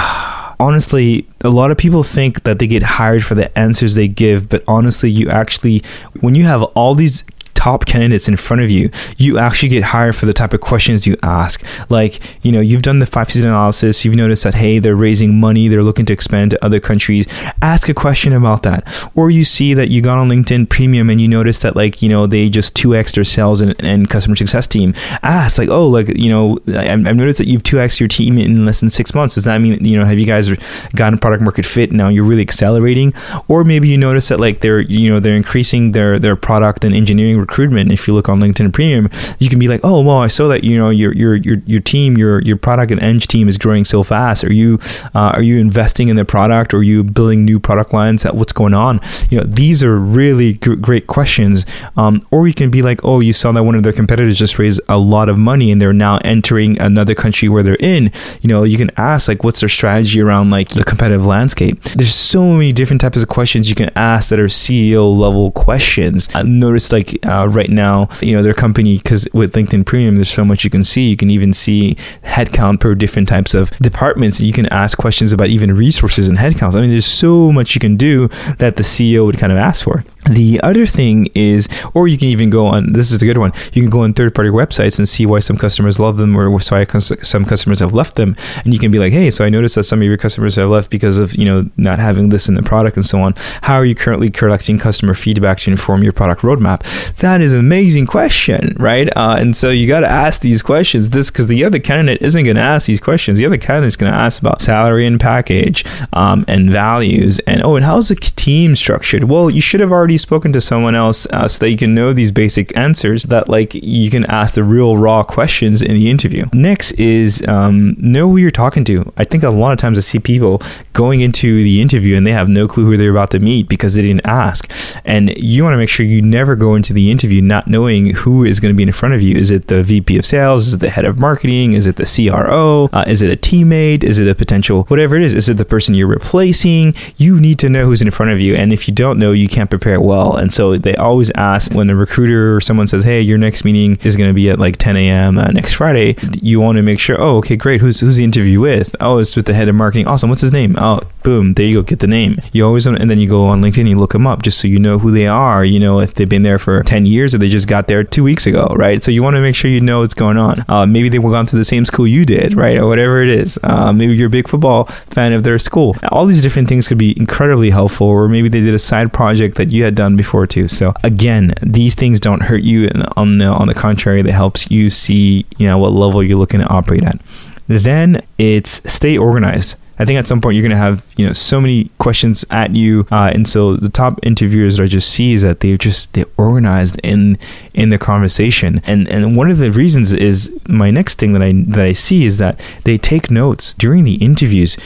Honestly, 0.61 1.25
a 1.39 1.49
lot 1.49 1.71
of 1.71 1.77
people 1.77 2.03
think 2.03 2.43
that 2.43 2.59
they 2.59 2.67
get 2.67 2.83
hired 2.83 3.23
for 3.23 3.33
the 3.33 3.57
answers 3.57 3.95
they 3.95 4.09
give, 4.09 4.49
but 4.49 4.61
honestly, 4.67 5.09
you 5.09 5.29
actually, 5.29 5.81
when 6.19 6.35
you 6.35 6.43
have 6.43 6.63
all 6.75 6.95
these 6.95 7.23
top 7.59 7.85
candidates 7.85 8.29
in 8.29 8.37
front 8.37 8.61
of 8.61 8.71
you, 8.71 8.89
you 9.17 9.37
actually 9.37 9.67
get 9.67 9.83
hired 9.83 10.15
for 10.15 10.25
the 10.25 10.31
type 10.31 10.53
of 10.53 10.61
questions 10.61 11.05
you 11.05 11.17
ask. 11.23 11.61
Like, 11.89 12.21
you 12.41 12.53
know, 12.53 12.61
you've 12.61 12.83
done 12.83 12.99
the 12.99 13.05
five 13.05 13.29
C's 13.29 13.43
analysis, 13.43 14.05
you've 14.05 14.15
noticed 14.15 14.45
that, 14.45 14.55
hey, 14.55 14.79
they're 14.79 14.95
raising 14.95 15.37
money, 15.37 15.67
they're 15.67 15.83
looking 15.83 16.05
to 16.05 16.13
expand 16.13 16.51
to 16.51 16.65
other 16.65 16.79
countries. 16.79 17.27
Ask 17.61 17.89
a 17.89 17.93
question 17.93 18.31
about 18.31 18.63
that. 18.63 18.87
Or 19.13 19.29
you 19.29 19.43
see 19.43 19.73
that 19.73 19.89
you 19.89 20.01
got 20.01 20.17
on 20.17 20.29
LinkedIn 20.29 20.69
Premium 20.69 21.09
and 21.09 21.19
you 21.19 21.27
notice 21.27 21.59
that, 21.59 21.75
like, 21.75 22.01
you 22.01 22.07
know, 22.07 22.27
they 22.27 22.47
just 22.49 22.77
2x 22.77 23.13
their 23.13 23.25
sales 23.25 23.59
and, 23.59 23.75
and 23.79 24.09
customer 24.09 24.37
success 24.37 24.65
team. 24.65 24.93
Ask, 25.21 25.57
like, 25.57 25.67
oh, 25.67 25.85
like, 25.85 26.07
you 26.17 26.29
know, 26.29 26.59
I've 26.73 27.17
noticed 27.17 27.39
that 27.39 27.47
you've 27.47 27.63
2x 27.63 27.99
your 27.99 28.07
team 28.07 28.37
in 28.37 28.65
less 28.65 28.79
than 28.79 28.89
six 28.89 29.13
months. 29.13 29.35
Does 29.35 29.43
that 29.43 29.59
mean, 29.59 29.83
you 29.83 29.97
know, 29.99 30.05
have 30.05 30.17
you 30.17 30.25
guys 30.25 30.49
gotten 30.95 31.19
product 31.19 31.43
market 31.43 31.65
fit? 31.65 31.91
Now 31.91 32.07
you're 32.07 32.23
really 32.23 32.41
accelerating. 32.41 33.13
Or 33.49 33.65
maybe 33.65 33.89
you 33.89 33.97
notice 33.97 34.29
that, 34.29 34.39
like, 34.39 34.61
they're, 34.61 34.79
you 34.79 35.09
know, 35.09 35.19
they're 35.19 35.35
increasing 35.35 35.91
their, 35.91 36.17
their 36.17 36.37
product 36.37 36.85
and 36.85 36.95
engineering 36.95 37.48
recruitment. 37.49 37.91
If 37.91 38.07
you 38.07 38.13
look 38.13 38.29
on 38.29 38.39
LinkedIn 38.39 38.71
Premium, 38.73 39.09
you 39.39 39.49
can 39.49 39.59
be 39.59 39.67
like, 39.67 39.81
oh, 39.83 40.01
well, 40.01 40.19
I 40.19 40.27
saw 40.27 40.47
that 40.49 40.63
you 40.63 40.77
know 40.77 40.89
your 40.89 41.13
your 41.13 41.35
your, 41.35 41.57
your 41.65 41.81
team, 41.81 42.17
your 42.17 42.41
your 42.41 42.57
product 42.57 42.91
and 42.91 43.01
eng 43.01 43.19
team 43.19 43.49
is 43.49 43.57
growing 43.57 43.85
so 43.85 44.03
fast. 44.03 44.43
Are 44.43 44.53
you 44.53 44.79
uh, 45.15 45.31
are 45.33 45.41
you 45.41 45.57
investing 45.59 46.09
in 46.09 46.15
the 46.15 46.25
product? 46.25 46.73
Or 46.73 46.77
are 46.77 46.83
you 46.83 47.03
building 47.03 47.45
new 47.45 47.59
product 47.59 47.93
lines? 47.93 48.23
That 48.23 48.35
what's 48.35 48.53
going 48.53 48.73
on? 48.73 49.01
You 49.29 49.39
know, 49.39 49.43
these 49.43 49.83
are 49.83 49.97
really 49.97 50.53
g- 50.53 50.75
great 50.75 51.07
questions. 51.07 51.65
Um, 51.97 52.21
or 52.31 52.47
you 52.47 52.53
can 52.53 52.69
be 52.69 52.81
like, 52.81 52.99
oh, 53.03 53.19
you 53.19 53.33
saw 53.33 53.51
that 53.51 53.63
one 53.63 53.75
of 53.75 53.83
their 53.83 53.93
competitors 53.93 54.37
just 54.37 54.59
raised 54.59 54.81
a 54.87 54.97
lot 54.97 55.29
of 55.29 55.37
money 55.37 55.71
and 55.71 55.81
they're 55.81 55.93
now 55.93 56.19
entering 56.23 56.79
another 56.79 57.15
country 57.15 57.49
where 57.49 57.63
they're 57.63 57.75
in. 57.79 58.11
You 58.41 58.47
know, 58.47 58.63
you 58.63 58.77
can 58.77 58.91
ask 58.97 59.27
like, 59.27 59.43
what's 59.43 59.59
their 59.59 59.69
strategy 59.69 60.21
around 60.21 60.51
like 60.51 60.69
the 60.69 60.83
competitive 60.83 61.25
landscape? 61.25 61.81
There's 61.83 62.13
so 62.13 62.53
many 62.53 62.71
different 62.71 63.01
types 63.01 63.21
of 63.21 63.27
questions 63.27 63.69
you 63.69 63.75
can 63.75 63.91
ask 63.95 64.29
that 64.29 64.39
are 64.39 64.45
CEO 64.45 65.17
level 65.17 65.51
questions. 65.51 66.29
I 66.35 66.43
noticed 66.43 66.91
like 66.91 67.17
uh, 67.25 67.38
right 67.47 67.69
now, 67.69 68.09
you 68.21 68.35
know, 68.35 68.43
their 68.43 68.53
company, 68.53 68.97
because 68.97 69.27
with 69.33 69.53
LinkedIn 69.53 69.85
Premium, 69.85 70.15
there's 70.15 70.31
so 70.31 70.45
much 70.45 70.63
you 70.63 70.69
can 70.69 70.83
see. 70.83 71.09
You 71.09 71.17
can 71.17 71.29
even 71.29 71.53
see 71.53 71.95
headcount 72.23 72.79
per 72.79 72.95
different 72.95 73.27
types 73.27 73.53
of 73.53 73.69
departments. 73.79 74.41
You 74.41 74.53
can 74.53 74.65
ask 74.67 74.97
questions 74.97 75.33
about 75.33 75.49
even 75.49 75.75
resources 75.75 76.27
and 76.27 76.37
headcounts. 76.37 76.75
I 76.75 76.81
mean, 76.81 76.89
there's 76.91 77.05
so 77.05 77.51
much 77.51 77.75
you 77.75 77.79
can 77.79 77.97
do 77.97 78.27
that 78.57 78.75
the 78.75 78.83
CEO 78.83 79.25
would 79.25 79.37
kind 79.37 79.51
of 79.51 79.57
ask 79.57 79.83
for. 79.83 80.03
The 80.29 80.59
other 80.61 80.85
thing 80.85 81.29
is, 81.33 81.67
or 81.93 82.07
you 82.07 82.17
can 82.17 82.27
even 82.27 82.49
go 82.49 82.65
on, 82.65 82.91
this 82.91 83.11
is 83.11 83.21
a 83.21 83.25
good 83.25 83.37
one, 83.37 83.53
you 83.73 83.81
can 83.81 83.89
go 83.89 84.03
on 84.03 84.13
third 84.13 84.35
party 84.35 84.49
websites 84.49 84.99
and 84.99 85.07
see 85.07 85.25
why 85.25 85.39
some 85.39 85.57
customers 85.57 85.97
love 85.97 86.17
them 86.17 86.35
or 86.35 86.51
why 86.51 86.59
some 86.59 87.45
customers 87.45 87.79
have 87.79 87.93
left 87.93 88.15
them. 88.15 88.35
And 88.63 88.73
you 88.73 88.79
can 88.79 88.91
be 88.91 88.99
like, 88.99 89.13
hey, 89.13 89.31
so 89.31 89.45
I 89.45 89.49
noticed 89.49 89.75
that 89.75 89.83
some 89.83 90.01
of 90.01 90.05
your 90.05 90.17
customers 90.17 90.55
have 90.55 90.69
left 90.69 90.91
because 90.91 91.17
of, 91.17 91.35
you 91.35 91.45
know, 91.45 91.69
not 91.77 91.99
having 91.99 92.29
this 92.29 92.49
in 92.49 92.55
the 92.55 92.61
product 92.61 92.97
and 92.97 93.05
so 93.05 93.21
on. 93.21 93.33
How 93.61 93.75
are 93.75 93.85
you 93.85 93.95
currently 93.95 94.29
collecting 94.29 94.77
customer 94.77 95.13
feedback 95.13 95.59
to 95.59 95.71
inform 95.71 96.03
your 96.03 96.13
product 96.13 96.41
roadmap? 96.41 96.83
That 97.15 97.28
is 97.37 97.53
an 97.53 97.59
amazing 97.59 98.07
question, 98.07 98.75
right? 98.79 99.07
Uh, 99.15 99.37
and 99.39 99.55
so 99.55 99.69
you 99.69 99.87
got 99.87 100.01
to 100.01 100.07
ask 100.07 100.41
these 100.41 100.61
questions. 100.61 101.09
This, 101.09 101.29
because 101.29 101.47
the 101.47 101.63
other 101.63 101.79
candidate 101.79 102.21
isn't 102.21 102.43
going 102.43 102.55
to 102.55 102.61
ask 102.61 102.87
these 102.87 102.99
questions. 102.99 103.37
The 103.37 103.45
other 103.45 103.57
candidate 103.57 103.87
is 103.87 103.97
going 103.97 104.11
to 104.11 104.17
ask 104.17 104.41
about 104.41 104.61
salary 104.61 105.05
and 105.05 105.19
package 105.19 105.85
um, 106.13 106.43
and 106.47 106.69
values. 106.69 107.39
And, 107.39 107.61
oh, 107.63 107.75
and 107.75 107.85
how's 107.85 108.09
the 108.09 108.15
team 108.15 108.75
structured? 108.75 109.25
Well, 109.25 109.49
you 109.49 109.61
should 109.61 109.79
have 109.79 109.91
already 109.91 110.17
spoken 110.17 110.51
to 110.53 110.61
someone 110.61 110.95
else 110.95 111.25
uh, 111.27 111.47
so 111.47 111.59
that 111.65 111.71
you 111.71 111.77
can 111.77 111.93
know 111.93 112.13
these 112.13 112.31
basic 112.31 112.75
answers 112.75 113.23
that 113.23 113.49
like 113.49 113.73
you 113.75 114.09
can 114.09 114.25
ask 114.25 114.55
the 114.55 114.63
real 114.63 114.97
raw 114.97 115.23
questions 115.23 115.81
in 115.81 115.93
the 115.93 116.09
interview. 116.09 116.45
Next 116.53 116.91
is 116.93 117.45
um, 117.47 117.95
know 117.97 118.27
who 118.29 118.37
you're 118.37 118.51
talking 118.51 118.83
to. 118.85 119.11
I 119.17 119.23
think 119.23 119.43
a 119.43 119.49
lot 119.49 119.71
of 119.71 119.77
times 119.77 119.97
I 119.97 120.01
see 120.01 120.19
people 120.19 120.61
going 120.93 121.21
into 121.21 121.63
the 121.63 121.81
interview 121.81 122.15
and 122.15 122.25
they 122.25 122.31
have 122.31 122.49
no 122.49 122.67
clue 122.67 122.85
who 122.85 122.97
they're 122.97 123.11
about 123.11 123.31
to 123.31 123.39
meet 123.39 123.69
because 123.69 123.93
they 123.93 124.01
didn't 124.01 124.25
ask. 124.25 124.71
And 125.05 125.29
you 125.37 125.63
want 125.63 125.73
to 125.73 125.77
make 125.77 125.89
sure 125.89 126.05
you 126.05 126.21
never 126.21 126.55
go 126.55 126.75
into 126.75 126.93
the 126.93 127.11
interview 127.11 127.18
not 127.27 127.67
knowing 127.67 128.13
who 128.13 128.43
is 128.43 128.59
going 128.59 128.73
to 128.73 128.77
be 128.77 128.83
in 128.83 128.91
front 128.91 129.13
of 129.13 129.21
you. 129.21 129.37
Is 129.37 129.51
it 129.51 129.67
the 129.67 129.83
VP 129.83 130.17
of 130.17 130.25
sales? 130.25 130.67
Is 130.67 130.73
it 130.75 130.79
the 130.79 130.89
head 130.89 131.05
of 131.05 131.19
marketing? 131.19 131.73
Is 131.73 131.85
it 131.85 131.95
the 131.95 132.05
CRO? 132.05 132.89
Uh, 132.91 133.05
is 133.07 133.21
it 133.21 133.31
a 133.31 133.37
teammate? 133.37 134.03
Is 134.03 134.19
it 134.19 134.27
a 134.27 134.35
potential 134.35 134.83
whatever 134.85 135.15
it 135.15 135.23
is? 135.23 135.33
Is 135.33 135.49
it 135.49 135.57
the 135.57 135.65
person 135.65 135.95
you're 135.95 136.07
replacing? 136.07 136.93
You 137.17 137.39
need 137.39 137.59
to 137.59 137.69
know 137.69 137.85
who's 137.85 138.01
in 138.01 138.11
front 138.11 138.31
of 138.31 138.39
you. 138.39 138.55
And 138.55 138.73
if 138.73 138.87
you 138.87 138.93
don't 138.93 139.19
know, 139.19 139.31
you 139.31 139.47
can't 139.47 139.69
prepare 139.69 139.99
well. 139.99 140.35
And 140.35 140.53
so 140.53 140.77
they 140.77 140.95
always 140.95 141.31
ask 141.35 141.73
when 141.73 141.87
the 141.87 141.95
recruiter 141.95 142.55
or 142.55 142.61
someone 142.61 142.87
says, 142.87 143.03
"Hey, 143.03 143.21
your 143.21 143.37
next 143.37 143.63
meeting 143.63 143.97
is 144.03 144.15
going 144.15 144.29
to 144.29 144.33
be 144.33 144.49
at 144.49 144.59
like 144.59 144.77
10 144.77 144.97
a.m. 144.97 145.37
Uh, 145.37 145.47
next 145.47 145.73
Friday." 145.73 146.15
You 146.41 146.59
want 146.59 146.77
to 146.77 146.81
make 146.81 146.99
sure. 146.99 147.19
Oh, 147.19 147.37
okay, 147.37 147.55
great. 147.55 147.81
Who's 147.81 147.99
who's 147.99 148.17
the 148.17 148.23
interview 148.23 148.59
with? 148.59 148.95
Oh, 148.99 149.17
it's 149.17 149.35
with 149.35 149.45
the 149.45 149.53
head 149.53 149.67
of 149.67 149.75
marketing. 149.75 150.07
Awesome. 150.07 150.29
What's 150.29 150.41
his 150.41 150.51
name? 150.51 150.75
Oh, 150.77 151.01
boom. 151.23 151.53
There 151.53 151.65
you 151.65 151.81
go. 151.81 151.83
Get 151.83 151.99
the 151.99 152.07
name. 152.07 152.37
You 152.53 152.65
always 152.65 152.85
and 152.85 153.09
then 153.09 153.19
you 153.19 153.29
go 153.29 153.45
on 153.45 153.61
LinkedIn. 153.61 153.87
You 153.87 153.97
look 153.97 154.13
them 154.13 154.27
up 154.27 154.41
just 154.41 154.59
so 154.59 154.67
you 154.67 154.79
know 154.79 154.99
who 154.99 155.11
they 155.11 155.27
are. 155.27 155.63
You 155.63 155.79
know 155.79 155.99
if 155.99 156.13
they've 156.13 156.29
been 156.29 156.43
there 156.43 156.59
for 156.59 156.81
10 156.83 157.05
years 157.09 157.35
or 157.35 157.37
they 157.37 157.49
just 157.49 157.67
got 157.67 157.87
there 157.87 158.03
two 158.03 158.23
weeks 158.23 158.47
ago, 158.47 158.73
right? 158.77 159.03
So 159.03 159.11
you 159.11 159.23
want 159.23 159.35
to 159.35 159.41
make 159.41 159.55
sure 159.55 159.69
you 159.69 159.81
know 159.81 159.99
what's 159.99 160.13
going 160.13 160.37
on. 160.37 160.63
Uh, 160.67 160.85
maybe 160.85 161.09
they 161.09 161.19
were 161.19 161.31
gone 161.31 161.45
to 161.47 161.55
the 161.55 161.65
same 161.65 161.85
school 161.85 162.07
you 162.07 162.25
did, 162.25 162.53
right? 162.55 162.77
Or 162.77 162.87
whatever 162.87 163.21
it 163.21 163.29
is. 163.29 163.59
Uh, 163.63 163.91
maybe 163.91 164.15
you're 164.15 164.27
a 164.27 164.29
big 164.29 164.47
football 164.47 164.85
fan 164.85 165.33
of 165.33 165.43
their 165.43 165.59
school. 165.59 165.95
All 166.11 166.25
these 166.25 166.41
different 166.41 166.69
things 166.69 166.87
could 166.87 166.97
be 166.97 167.17
incredibly 167.17 167.69
helpful, 167.69 168.07
or 168.07 168.29
maybe 168.29 168.49
they 168.49 168.61
did 168.61 168.73
a 168.73 168.79
side 168.79 169.11
project 169.11 169.55
that 169.57 169.71
you 169.71 169.83
had 169.83 169.95
done 169.95 170.15
before 170.15 170.47
too. 170.47 170.67
So 170.67 170.93
again, 171.03 171.53
these 171.61 171.95
things 171.95 172.19
don't 172.19 172.43
hurt 172.43 172.63
you. 172.63 172.87
And 172.87 173.05
on 173.17 173.37
the, 173.39 173.45
on 173.45 173.67
the 173.67 173.73
contrary, 173.73 174.21
they 174.21 174.31
helps 174.31 174.69
you 174.71 174.89
see, 174.89 175.45
you 175.57 175.67
know, 175.67 175.77
what 175.77 175.91
level 175.91 176.23
you're 176.23 176.37
looking 176.37 176.59
to 176.59 176.67
operate 176.67 177.03
at. 177.03 177.19
Then 177.67 178.23
it's 178.37 178.81
stay 178.91 179.17
organized. 179.17 179.75
I 179.99 180.05
think 180.05 180.17
at 180.17 180.27
some 180.27 180.39
point 180.39 180.55
you're 180.55 180.63
going 180.63 180.71
to 180.71 180.77
have 180.77 181.05
you 181.17 181.27
know 181.27 181.33
so 181.33 181.59
many 181.59 181.91
questions 181.99 182.45
at 182.49 182.75
you, 182.75 183.05
uh, 183.11 183.31
and 183.33 183.47
so 183.47 183.75
the 183.75 183.89
top 183.89 184.19
interviewers 184.23 184.77
that 184.77 184.83
I 184.83 184.87
just 184.87 185.09
see 185.09 185.33
is 185.33 185.41
that 185.41 185.59
they're 185.59 185.77
just 185.77 186.13
they're 186.13 186.25
organized 186.37 186.99
in 187.03 187.37
in 187.73 187.89
the 187.89 187.97
conversation, 187.97 188.81
and 188.85 189.07
and 189.09 189.35
one 189.35 189.51
of 189.51 189.57
the 189.57 189.71
reasons 189.71 190.13
is 190.13 190.51
my 190.67 190.89
next 190.89 191.19
thing 191.19 191.33
that 191.33 191.41
I 191.41 191.51
that 191.67 191.85
I 191.85 191.91
see 191.91 192.25
is 192.25 192.37
that 192.37 192.59
they 192.85 192.97
take 192.97 193.29
notes 193.29 193.73
during 193.73 194.05
the 194.05 194.15
interviews 194.15 194.77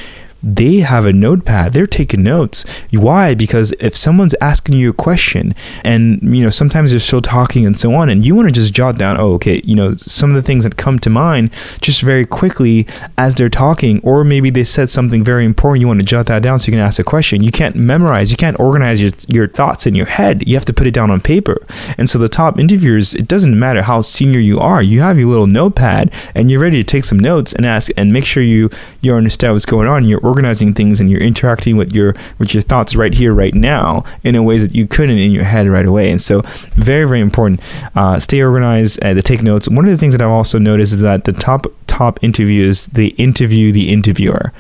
they 0.43 0.77
have 0.77 1.05
a 1.05 1.13
notepad. 1.13 1.71
They're 1.71 1.87
taking 1.87 2.21
notes. 2.21 2.65
Why? 2.91 3.33
Because 3.33 3.73
if 3.79 3.95
someone's 3.95 4.35
asking 4.41 4.75
you 4.75 4.89
a 4.89 4.93
question 4.93 5.55
and 5.83 6.19
you 6.35 6.43
know 6.43 6.49
sometimes 6.49 6.91
they're 6.91 6.99
still 6.99 7.21
talking 7.21 7.65
and 7.65 7.79
so 7.79 7.93
on 7.95 8.09
and 8.09 8.25
you 8.25 8.35
want 8.35 8.49
to 8.49 8.53
just 8.53 8.73
jot 8.73 8.97
down 8.97 9.19
oh 9.19 9.33
okay 9.33 9.61
you 9.63 9.75
know 9.75 9.95
some 9.95 10.29
of 10.29 10.35
the 10.35 10.41
things 10.41 10.63
that 10.63 10.75
come 10.75 10.99
to 10.99 11.09
mind 11.09 11.51
just 11.81 12.01
very 12.01 12.25
quickly 12.25 12.85
as 13.17 13.35
they're 13.35 13.49
talking 13.49 14.01
or 14.03 14.23
maybe 14.23 14.49
they 14.49 14.63
said 14.63 14.89
something 14.89 15.23
very 15.23 15.45
important 15.45 15.81
you 15.81 15.87
want 15.87 15.99
to 15.99 16.05
jot 16.05 16.25
that 16.25 16.43
down 16.43 16.59
so 16.59 16.67
you 16.67 16.73
can 16.73 16.79
ask 16.79 16.99
a 16.99 17.03
question. 17.03 17.41
You 17.41 17.51
can't 17.51 17.75
memorize 17.75 18.31
you 18.31 18.37
can't 18.37 18.59
organize 18.59 19.01
your, 19.01 19.11
your 19.27 19.47
thoughts 19.47 19.87
in 19.87 19.95
your 19.95 20.07
head. 20.07 20.47
You 20.47 20.55
have 20.55 20.65
to 20.65 20.73
put 20.73 20.87
it 20.87 20.93
down 20.93 21.09
on 21.09 21.21
paper. 21.21 21.65
And 21.97 22.09
so 22.09 22.19
the 22.19 22.27
top 22.27 22.59
interviewers 22.59 23.13
it 23.13 23.27
doesn't 23.27 23.57
matter 23.57 23.81
how 23.81 24.01
senior 24.01 24.39
you 24.39 24.59
are 24.59 24.83
you 24.83 24.99
have 25.01 25.17
your 25.17 25.29
little 25.29 25.47
notepad 25.47 26.11
and 26.35 26.51
you're 26.51 26.59
ready 26.59 26.77
to 26.77 26.83
take 26.83 27.05
some 27.05 27.19
notes 27.19 27.53
and 27.53 27.65
ask 27.65 27.91
and 27.95 28.11
make 28.11 28.25
sure 28.25 28.43
you 28.43 28.69
you 29.01 29.13
understand 29.13 29.53
what's 29.53 29.65
going 29.65 29.87
on 29.87 30.05
you're 30.05 30.19
organizing 30.33 30.73
things 30.73 30.99
and 30.99 31.11
you're 31.11 31.21
interacting 31.21 31.77
with 31.77 31.93
your 31.93 32.15
with 32.39 32.55
your 32.55 32.63
thoughts 32.63 32.95
right 32.95 33.13
here 33.13 33.33
right 33.33 33.53
now 33.53 34.03
in 34.23 34.33
a 34.35 34.41
ways 34.41 34.61
that 34.65 34.73
you 34.73 34.87
couldn't 34.87 35.19
in 35.19 35.29
your 35.29 35.43
head 35.43 35.67
right 35.67 35.85
away. 35.85 36.09
And 36.09 36.19
so 36.19 36.41
very 36.75 37.07
very 37.07 37.21
important. 37.21 37.61
Uh, 37.95 38.19
stay 38.19 38.41
organized 38.41 39.03
uh, 39.03 39.13
to 39.13 39.21
take 39.21 39.43
notes. 39.43 39.69
One 39.69 39.85
of 39.85 39.91
the 39.91 39.97
things 39.97 40.13
that 40.15 40.21
i've 40.23 40.39
also 40.41 40.57
noticed 40.57 40.93
is 40.93 41.01
that 41.01 41.25
the 41.25 41.33
top 41.33 41.67
top 41.85 42.13
interviews 42.23 42.87
they 42.87 43.07
interview 43.27 43.71
the 43.71 43.89
interviewer. 43.89 44.51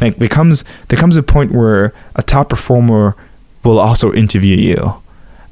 Like 0.00 0.18
becomes 0.18 0.64
there 0.88 0.98
comes 0.98 1.16
a 1.16 1.22
point 1.22 1.52
where 1.52 1.92
a 2.16 2.22
top 2.22 2.48
performer 2.48 3.14
will 3.62 3.78
also 3.78 4.12
interview 4.12 4.56
you 4.56 5.00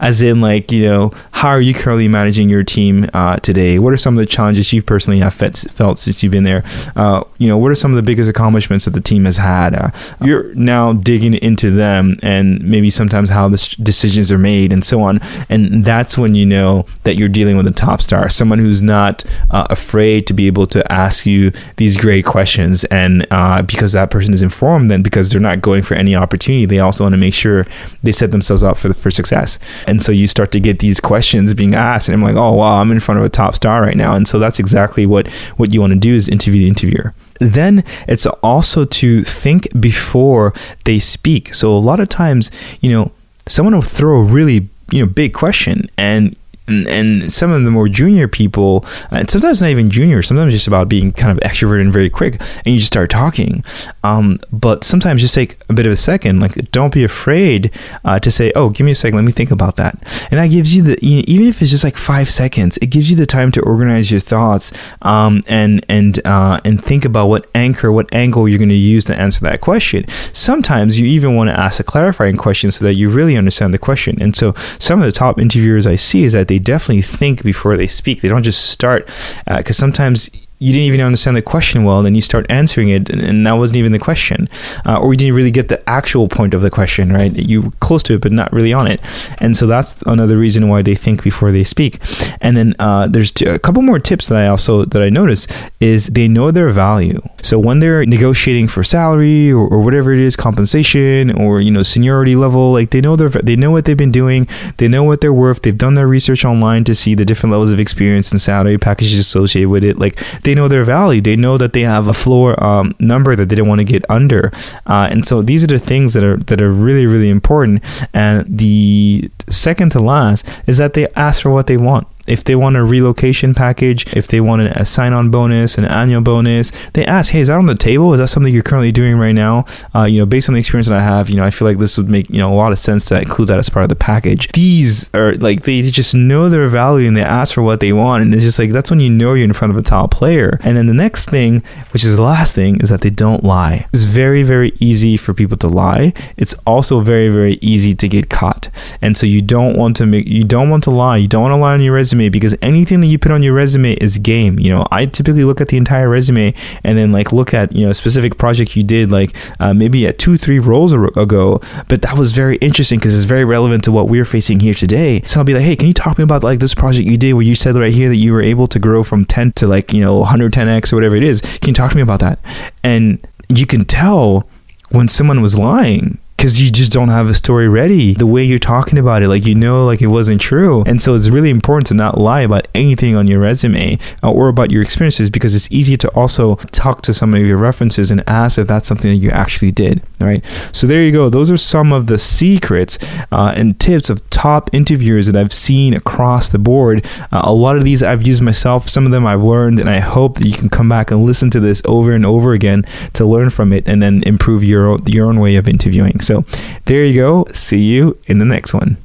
as 0.00 0.22
in 0.22 0.40
like 0.40 0.70
you 0.70 0.84
know 0.84 1.12
how 1.32 1.48
are 1.48 1.60
you 1.60 1.74
currently 1.74 2.08
managing 2.08 2.48
your 2.48 2.62
team 2.62 3.08
uh, 3.14 3.36
today? 3.36 3.78
What 3.78 3.92
are 3.92 3.96
some 3.96 4.14
of 4.14 4.18
the 4.18 4.26
challenges 4.26 4.72
you 4.72 4.82
personally 4.82 5.20
have 5.20 5.34
felt 5.34 5.98
since 5.98 6.22
you've 6.22 6.32
been 6.32 6.44
there? 6.44 6.64
Uh, 6.96 7.24
you 7.38 7.48
know 7.48 7.56
what 7.56 7.70
are 7.70 7.76
some 7.76 7.90
of 7.90 7.96
the 7.96 8.02
biggest 8.02 8.28
accomplishments 8.28 8.84
that 8.84 8.92
the 8.92 9.00
team 9.00 9.24
has 9.24 9.36
had 9.36 9.74
uh, 9.74 9.90
you're 10.24 10.54
now 10.54 10.92
digging 10.92 11.34
into 11.34 11.70
them 11.70 12.14
and 12.22 12.60
maybe 12.62 12.90
sometimes 12.90 13.30
how 13.30 13.48
the 13.48 13.76
decisions 13.82 14.30
are 14.32 14.38
made 14.38 14.72
and 14.72 14.84
so 14.84 15.02
on. 15.02 15.20
And 15.48 15.84
that's 15.84 16.18
when 16.18 16.34
you 16.34 16.46
know 16.46 16.86
that 17.04 17.16
you're 17.16 17.28
dealing 17.28 17.56
with 17.56 17.66
a 17.66 17.72
top 17.72 18.00
star 18.02 18.28
someone 18.28 18.58
who's 18.58 18.82
not 18.82 19.24
uh, 19.50 19.66
afraid 19.70 20.26
to 20.26 20.32
be 20.32 20.46
able 20.46 20.66
to 20.66 20.92
ask 20.92 21.26
you 21.26 21.52
these 21.76 21.96
great 21.96 22.24
questions. 22.24 22.84
And 22.84 23.26
uh, 23.30 23.62
because 23.62 23.92
that 23.92 24.10
person 24.10 24.34
is 24.34 24.42
informed 24.42 24.90
then 24.90 25.02
because 25.02 25.30
they're 25.30 25.40
not 25.40 25.60
going 25.60 25.82
for 25.82 25.94
any 25.94 26.14
opportunity 26.14 26.66
they 26.66 26.78
also 26.78 27.04
want 27.04 27.12
to 27.12 27.18
make 27.18 27.34
sure 27.34 27.66
they 28.02 28.12
set 28.12 28.30
themselves 28.30 28.62
up 28.62 28.76
for, 28.76 28.88
the, 28.88 28.94
for 28.94 29.10
success 29.10 29.58
and 29.88 30.02
so 30.02 30.12
you 30.12 30.26
start 30.26 30.52
to 30.52 30.60
get 30.60 30.78
these 30.78 31.00
questions 31.00 31.54
being 31.54 31.74
asked, 31.74 32.08
and 32.08 32.14
I'm 32.14 32.22
like, 32.22 32.36
oh 32.36 32.52
wow, 32.52 32.80
I'm 32.80 32.90
in 32.90 33.00
front 33.00 33.18
of 33.18 33.24
a 33.24 33.28
top 33.28 33.54
star 33.54 33.82
right 33.82 33.96
now. 33.96 34.14
And 34.14 34.28
so 34.28 34.38
that's 34.38 34.58
exactly 34.58 35.06
what 35.06 35.28
what 35.56 35.72
you 35.72 35.80
want 35.80 35.92
to 35.92 35.98
do 35.98 36.14
is 36.14 36.28
interview 36.28 36.62
the 36.62 36.68
interviewer 36.68 37.14
then 37.40 37.84
it's 38.06 38.26
also 38.26 38.84
to 38.84 39.22
think 39.22 39.68
before 39.80 40.52
they 40.84 40.98
speak. 40.98 41.54
So 41.54 41.70
a 41.70 41.78
lot 41.78 42.00
of 42.00 42.08
times, 42.08 42.50
you 42.80 42.90
know, 42.90 43.12
someone 43.46 43.74
will 43.74 43.82
throw 43.82 44.20
a 44.20 44.24
really 44.24 44.68
you 44.90 45.04
know 45.04 45.06
big 45.06 45.34
question 45.34 45.88
and 45.96 46.34
and, 46.68 46.88
and 46.88 47.32
some 47.32 47.52
of 47.52 47.64
the 47.64 47.70
more 47.70 47.88
junior 47.88 48.28
people, 48.28 48.84
and 49.10 49.28
sometimes 49.30 49.62
not 49.62 49.70
even 49.70 49.90
junior, 49.90 50.22
sometimes 50.22 50.52
just 50.52 50.66
about 50.66 50.88
being 50.88 51.12
kind 51.12 51.32
of 51.32 51.38
extroverted 51.42 51.82
and 51.82 51.92
very 51.92 52.10
quick, 52.10 52.40
and 52.40 52.66
you 52.66 52.76
just 52.78 52.88
start 52.88 53.10
talking. 53.10 53.64
Um, 54.04 54.38
but 54.52 54.84
sometimes 54.84 55.20
just 55.20 55.34
take 55.34 55.58
a 55.68 55.72
bit 55.72 55.86
of 55.86 55.92
a 55.92 55.96
second, 55.96 56.40
like 56.40 56.70
don't 56.70 56.92
be 56.92 57.04
afraid 57.04 57.70
uh, 58.04 58.18
to 58.20 58.30
say, 58.30 58.52
"Oh, 58.54 58.70
give 58.70 58.84
me 58.84 58.92
a 58.92 58.94
second, 58.94 59.16
let 59.16 59.24
me 59.24 59.32
think 59.32 59.50
about 59.50 59.76
that," 59.76 59.94
and 60.30 60.38
that 60.38 60.48
gives 60.48 60.74
you 60.74 60.82
the 60.82 60.98
you 61.02 61.18
know, 61.18 61.24
even 61.26 61.46
if 61.46 61.62
it's 61.62 61.70
just 61.70 61.84
like 61.84 61.96
five 61.96 62.30
seconds, 62.30 62.78
it 62.78 62.86
gives 62.86 63.10
you 63.10 63.16
the 63.16 63.26
time 63.26 63.52
to 63.52 63.60
organize 63.62 64.10
your 64.10 64.20
thoughts 64.20 64.72
um, 65.02 65.42
and 65.46 65.84
and 65.88 66.24
uh, 66.26 66.60
and 66.64 66.84
think 66.84 67.04
about 67.04 67.26
what 67.26 67.46
anchor, 67.54 67.90
what 67.92 68.12
angle 68.14 68.48
you're 68.48 68.58
going 68.58 68.68
to 68.68 68.74
use 68.74 69.04
to 69.06 69.18
answer 69.18 69.40
that 69.40 69.60
question. 69.60 70.06
Sometimes 70.32 70.98
you 70.98 71.06
even 71.06 71.34
want 71.36 71.48
to 71.48 71.58
ask 71.58 71.80
a 71.80 71.84
clarifying 71.84 72.36
question 72.36 72.70
so 72.70 72.84
that 72.84 72.94
you 72.94 73.08
really 73.08 73.36
understand 73.36 73.72
the 73.74 73.78
question. 73.78 74.20
And 74.20 74.36
so 74.36 74.54
some 74.78 75.00
of 75.00 75.06
the 75.06 75.12
top 75.12 75.38
interviewers 75.38 75.86
I 75.86 75.96
see 75.96 76.24
is 76.24 76.32
that 76.32 76.48
they 76.48 76.57
definitely 76.58 77.02
think 77.02 77.42
before 77.42 77.76
they 77.76 77.86
speak. 77.86 78.20
They 78.20 78.28
don't 78.28 78.42
just 78.42 78.70
start 78.70 79.06
because 79.46 79.70
uh, 79.70 79.72
sometimes 79.72 80.30
you 80.58 80.72
didn't 80.72 80.86
even 80.86 81.00
understand 81.00 81.36
the 81.36 81.42
question 81.42 81.84
well, 81.84 82.02
then 82.02 82.14
you 82.14 82.20
start 82.20 82.46
answering 82.48 82.88
it, 82.88 83.08
and, 83.08 83.20
and 83.20 83.46
that 83.46 83.52
wasn't 83.52 83.78
even 83.78 83.92
the 83.92 83.98
question, 83.98 84.48
uh, 84.86 84.98
or 84.98 85.12
you 85.12 85.16
didn't 85.16 85.34
really 85.34 85.50
get 85.50 85.68
the 85.68 85.88
actual 85.88 86.28
point 86.28 86.54
of 86.54 86.62
the 86.62 86.70
question, 86.70 87.12
right? 87.12 87.34
You 87.34 87.62
were 87.62 87.70
close 87.80 88.02
to 88.04 88.14
it, 88.14 88.20
but 88.20 88.32
not 88.32 88.52
really 88.52 88.72
on 88.72 88.86
it, 88.86 89.00
and 89.38 89.56
so 89.56 89.66
that's 89.66 90.02
another 90.02 90.36
reason 90.36 90.68
why 90.68 90.82
they 90.82 90.94
think 90.94 91.22
before 91.22 91.52
they 91.52 91.64
speak. 91.64 92.00
And 92.40 92.56
then 92.56 92.74
uh, 92.78 93.08
there's 93.08 93.32
a 93.42 93.58
couple 93.58 93.82
more 93.82 93.98
tips 93.98 94.28
that 94.28 94.38
I 94.38 94.46
also 94.48 94.84
that 94.84 95.02
I 95.02 95.10
noticed 95.10 95.50
is 95.80 96.08
they 96.08 96.28
know 96.28 96.50
their 96.50 96.70
value. 96.70 97.20
So 97.42 97.58
when 97.58 97.78
they're 97.78 98.04
negotiating 98.04 98.68
for 98.68 98.82
salary 98.82 99.50
or, 99.52 99.66
or 99.68 99.80
whatever 99.80 100.12
it 100.12 100.18
is, 100.18 100.36
compensation 100.36 101.30
or 101.40 101.60
you 101.60 101.70
know 101.70 101.82
seniority 101.82 102.36
level, 102.36 102.72
like 102.72 102.90
they 102.90 103.00
know 103.00 103.16
their 103.16 103.28
they 103.28 103.56
know 103.56 103.70
what 103.70 103.84
they've 103.84 103.96
been 103.96 104.12
doing, 104.12 104.48
they 104.78 104.88
know 104.88 105.04
what 105.04 105.20
they're 105.20 105.32
worth, 105.32 105.62
they've 105.62 105.78
done 105.78 105.94
their 105.94 106.08
research 106.08 106.44
online 106.44 106.84
to 106.84 106.94
see 106.94 107.14
the 107.14 107.24
different 107.24 107.52
levels 107.52 107.70
of 107.70 107.78
experience 107.78 108.32
and 108.32 108.40
salary 108.40 108.78
packages 108.78 109.18
associated 109.18 109.68
with 109.68 109.84
it, 109.84 109.98
like 109.98 110.18
they 110.48 110.54
know 110.54 110.66
their 110.66 110.84
value. 110.84 111.20
They 111.20 111.36
know 111.36 111.58
that 111.58 111.74
they 111.74 111.82
have 111.82 112.08
a 112.08 112.14
floor 112.14 112.48
um, 112.64 112.94
number 112.98 113.36
that 113.36 113.50
they 113.50 113.54
don't 113.54 113.68
want 113.68 113.80
to 113.80 113.84
get 113.84 114.02
under, 114.08 114.50
uh, 114.86 115.06
and 115.10 115.26
so 115.26 115.42
these 115.42 115.62
are 115.62 115.66
the 115.66 115.78
things 115.78 116.14
that 116.14 116.24
are 116.24 116.38
that 116.48 116.62
are 116.62 116.72
really 116.72 117.04
really 117.04 117.28
important. 117.28 117.84
And 118.14 118.46
the 118.48 119.30
second 119.50 119.92
to 119.92 120.00
last 120.00 120.46
is 120.66 120.78
that 120.78 120.94
they 120.94 121.06
ask 121.16 121.42
for 121.42 121.50
what 121.50 121.66
they 121.66 121.76
want 121.76 122.08
if 122.28 122.44
they 122.44 122.54
want 122.54 122.76
a 122.76 122.84
relocation 122.84 123.54
package, 123.54 124.16
if 124.16 124.28
they 124.28 124.40
want 124.40 124.62
a 124.62 124.84
sign 124.84 125.12
on 125.12 125.30
bonus, 125.30 125.78
an 125.78 125.84
annual 125.84 126.20
bonus, 126.20 126.70
they 126.94 127.04
ask, 127.04 127.32
hey, 127.32 127.40
is 127.40 127.48
that 127.48 127.58
on 127.58 127.66
the 127.66 127.74
table? 127.74 128.12
Is 128.12 128.20
that 128.20 128.28
something 128.28 128.52
you're 128.52 128.62
currently 128.62 128.92
doing 128.92 129.16
right 129.16 129.32
now? 129.32 129.64
Uh, 129.94 130.04
you 130.04 130.18
know, 130.18 130.26
based 130.26 130.48
on 130.48 130.54
the 130.54 130.60
experience 130.60 130.88
that 130.88 130.98
I 130.98 131.02
have, 131.02 131.28
you 131.30 131.36
know, 131.36 131.44
I 131.44 131.50
feel 131.50 131.66
like 131.66 131.78
this 131.78 131.96
would 131.96 132.08
make, 132.08 132.28
you 132.30 132.38
know, 132.38 132.52
a 132.52 132.54
lot 132.54 132.72
of 132.72 132.78
sense 132.78 133.04
to 133.06 133.20
include 133.20 133.48
that 133.48 133.58
as 133.58 133.68
part 133.68 133.82
of 133.84 133.88
the 133.88 133.96
package. 133.96 134.48
These 134.52 135.12
are 135.14 135.34
like, 135.34 135.62
they 135.62 135.82
just 135.82 136.14
know 136.14 136.48
their 136.48 136.68
value 136.68 137.08
and 137.08 137.16
they 137.16 137.22
ask 137.22 137.54
for 137.54 137.62
what 137.62 137.80
they 137.80 137.92
want. 137.92 138.22
And 138.22 138.34
it's 138.34 138.44
just 138.44 138.58
like, 138.58 138.70
that's 138.70 138.90
when 138.90 139.00
you 139.00 139.10
know 139.10 139.34
you're 139.34 139.44
in 139.44 139.52
front 139.52 139.72
of 139.72 139.78
a 139.78 139.82
top 139.82 140.10
player. 140.10 140.58
And 140.62 140.76
then 140.76 140.86
the 140.86 140.94
next 140.94 141.28
thing, 141.28 141.62
which 141.92 142.04
is 142.04 142.16
the 142.16 142.22
last 142.22 142.54
thing, 142.54 142.80
is 142.80 142.90
that 142.90 143.00
they 143.00 143.10
don't 143.10 143.44
lie. 143.44 143.86
It's 143.92 144.04
very, 144.04 144.42
very 144.42 144.72
easy 144.80 145.16
for 145.16 145.32
people 145.34 145.56
to 145.58 145.68
lie. 145.68 146.12
It's 146.36 146.54
also 146.66 147.00
very, 147.00 147.28
very 147.28 147.58
easy 147.60 147.94
to 147.94 148.08
get 148.08 148.28
caught. 148.28 148.68
And 149.00 149.16
so 149.16 149.26
you 149.26 149.40
don't 149.40 149.76
want 149.76 149.96
to 149.96 150.06
make, 150.06 150.26
you 150.26 150.44
don't 150.44 150.70
want 150.70 150.84
to 150.84 150.90
lie. 150.90 151.16
You 151.16 151.28
don't 151.28 151.42
want 151.42 151.52
to 151.52 151.56
lie 151.56 151.74
on 151.74 151.82
your 151.82 151.94
resume 151.94 152.17
resume 152.18 152.28
because 152.30 152.56
anything 152.62 153.00
that 153.00 153.06
you 153.06 153.18
put 153.18 153.32
on 153.32 153.42
your 153.42 153.54
resume 153.54 153.94
is 153.94 154.18
game. 154.18 154.58
You 154.58 154.70
know, 154.70 154.86
I 154.90 155.06
typically 155.06 155.44
look 155.44 155.60
at 155.60 155.68
the 155.68 155.76
entire 155.76 156.08
resume 156.08 156.54
and 156.84 156.98
then 156.98 157.12
like 157.12 157.32
look 157.32 157.54
at 157.54 157.72
you 157.74 157.84
know 157.84 157.90
a 157.90 157.94
specific 157.94 158.38
project 158.38 158.76
you 158.76 158.82
did 158.82 159.10
like 159.10 159.34
uh, 159.60 159.72
maybe 159.72 160.06
at 160.06 160.18
two 160.18 160.36
three 160.36 160.58
roles 160.58 160.92
ago, 160.92 161.60
but 161.88 162.02
that 162.02 162.18
was 162.18 162.32
very 162.32 162.56
interesting 162.56 162.98
because 162.98 163.14
it's 163.14 163.24
very 163.24 163.44
relevant 163.44 163.84
to 163.84 163.92
what 163.92 164.08
we're 164.08 164.24
facing 164.24 164.60
here 164.60 164.74
today. 164.74 165.22
So 165.26 165.40
I'll 165.40 165.44
be 165.44 165.54
like, 165.54 165.62
hey, 165.62 165.76
can 165.76 165.86
you 165.86 165.94
talk 165.94 166.16
to 166.16 166.20
me 166.20 166.24
about 166.24 166.42
like 166.42 166.58
this 166.58 166.74
project 166.74 167.08
you 167.08 167.16
did 167.16 167.34
where 167.34 167.44
you 167.44 167.54
said 167.54 167.76
right 167.76 167.92
here 167.92 168.08
that 168.08 168.16
you 168.16 168.32
were 168.32 168.42
able 168.42 168.66
to 168.68 168.78
grow 168.78 169.04
from 169.04 169.24
10 169.24 169.52
to 169.52 169.66
like 169.66 169.92
you 169.92 170.00
know 170.00 170.22
110x 170.22 170.92
or 170.92 170.96
whatever 170.96 171.16
it 171.16 171.22
is? 171.22 171.40
Can 171.40 171.68
you 171.68 171.74
talk 171.74 171.90
to 171.90 171.96
me 171.96 172.02
about 172.02 172.20
that? 172.20 172.38
And 172.82 173.26
you 173.48 173.66
can 173.66 173.84
tell 173.84 174.48
when 174.90 175.08
someone 175.08 175.42
was 175.42 175.58
lying 175.58 176.18
because 176.38 176.62
you 176.62 176.70
just 176.70 176.92
don't 176.92 177.08
have 177.08 177.26
a 177.26 177.34
story 177.34 177.68
ready. 177.68 178.14
The 178.14 178.26
way 178.26 178.44
you're 178.44 178.60
talking 178.60 178.96
about 178.96 179.24
it, 179.24 179.28
like 179.28 179.44
you 179.44 179.56
know, 179.56 179.84
like 179.84 180.00
it 180.00 180.06
wasn't 180.06 180.40
true. 180.40 180.84
And 180.86 181.02
so 181.02 181.14
it's 181.14 181.28
really 181.28 181.50
important 181.50 181.88
to 181.88 181.94
not 181.94 182.16
lie 182.16 182.42
about 182.42 182.68
anything 182.76 183.16
on 183.16 183.26
your 183.26 183.40
resume 183.40 183.98
uh, 184.22 184.30
or 184.30 184.48
about 184.48 184.70
your 184.70 184.80
experiences 184.80 185.30
because 185.30 185.56
it's 185.56 185.70
easy 185.72 185.96
to 185.96 186.08
also 186.10 186.54
talk 186.70 187.02
to 187.02 187.12
some 187.12 187.34
of 187.34 187.40
your 187.40 187.56
references 187.56 188.12
and 188.12 188.22
ask 188.28 188.56
if 188.56 188.68
that's 188.68 188.86
something 188.86 189.10
that 189.10 189.16
you 189.16 189.30
actually 189.30 189.72
did. 189.72 190.00
Right. 190.20 190.46
So 190.72 190.86
there 190.86 191.02
you 191.02 191.10
go. 191.10 191.28
Those 191.28 191.50
are 191.50 191.56
some 191.56 191.92
of 191.92 192.06
the 192.06 192.18
secrets 192.18 192.98
uh, 193.32 193.52
and 193.56 193.78
tips 193.80 194.08
of 194.08 194.27
top 194.38 194.72
interviewers 194.72 195.26
that 195.26 195.34
I've 195.34 195.52
seen 195.52 195.94
across 195.94 196.48
the 196.50 196.60
board. 196.60 197.04
Uh, 197.32 197.42
a 197.42 197.52
lot 197.52 197.76
of 197.76 197.82
these 197.82 198.04
I've 198.04 198.24
used 198.24 198.40
myself. 198.40 198.88
Some 198.88 199.04
of 199.04 199.10
them 199.10 199.26
I've 199.26 199.42
learned, 199.42 199.80
and 199.80 199.90
I 199.90 199.98
hope 199.98 200.38
that 200.38 200.46
you 200.46 200.52
can 200.52 200.68
come 200.68 200.88
back 200.88 201.10
and 201.10 201.26
listen 201.26 201.50
to 201.50 201.58
this 201.58 201.82
over 201.86 202.12
and 202.12 202.24
over 202.24 202.52
again 202.52 202.84
to 203.14 203.26
learn 203.26 203.50
from 203.50 203.72
it 203.72 203.88
and 203.88 204.00
then 204.00 204.22
improve 204.26 204.62
your 204.62 204.96
your 205.06 205.26
own 205.26 205.40
way 205.40 205.56
of 205.56 205.66
interviewing. 205.68 206.20
So 206.20 206.44
there 206.84 207.04
you 207.04 207.16
go. 207.16 207.46
See 207.52 207.80
you 207.80 208.16
in 208.28 208.38
the 208.38 208.44
next 208.44 208.72
one. 208.72 208.96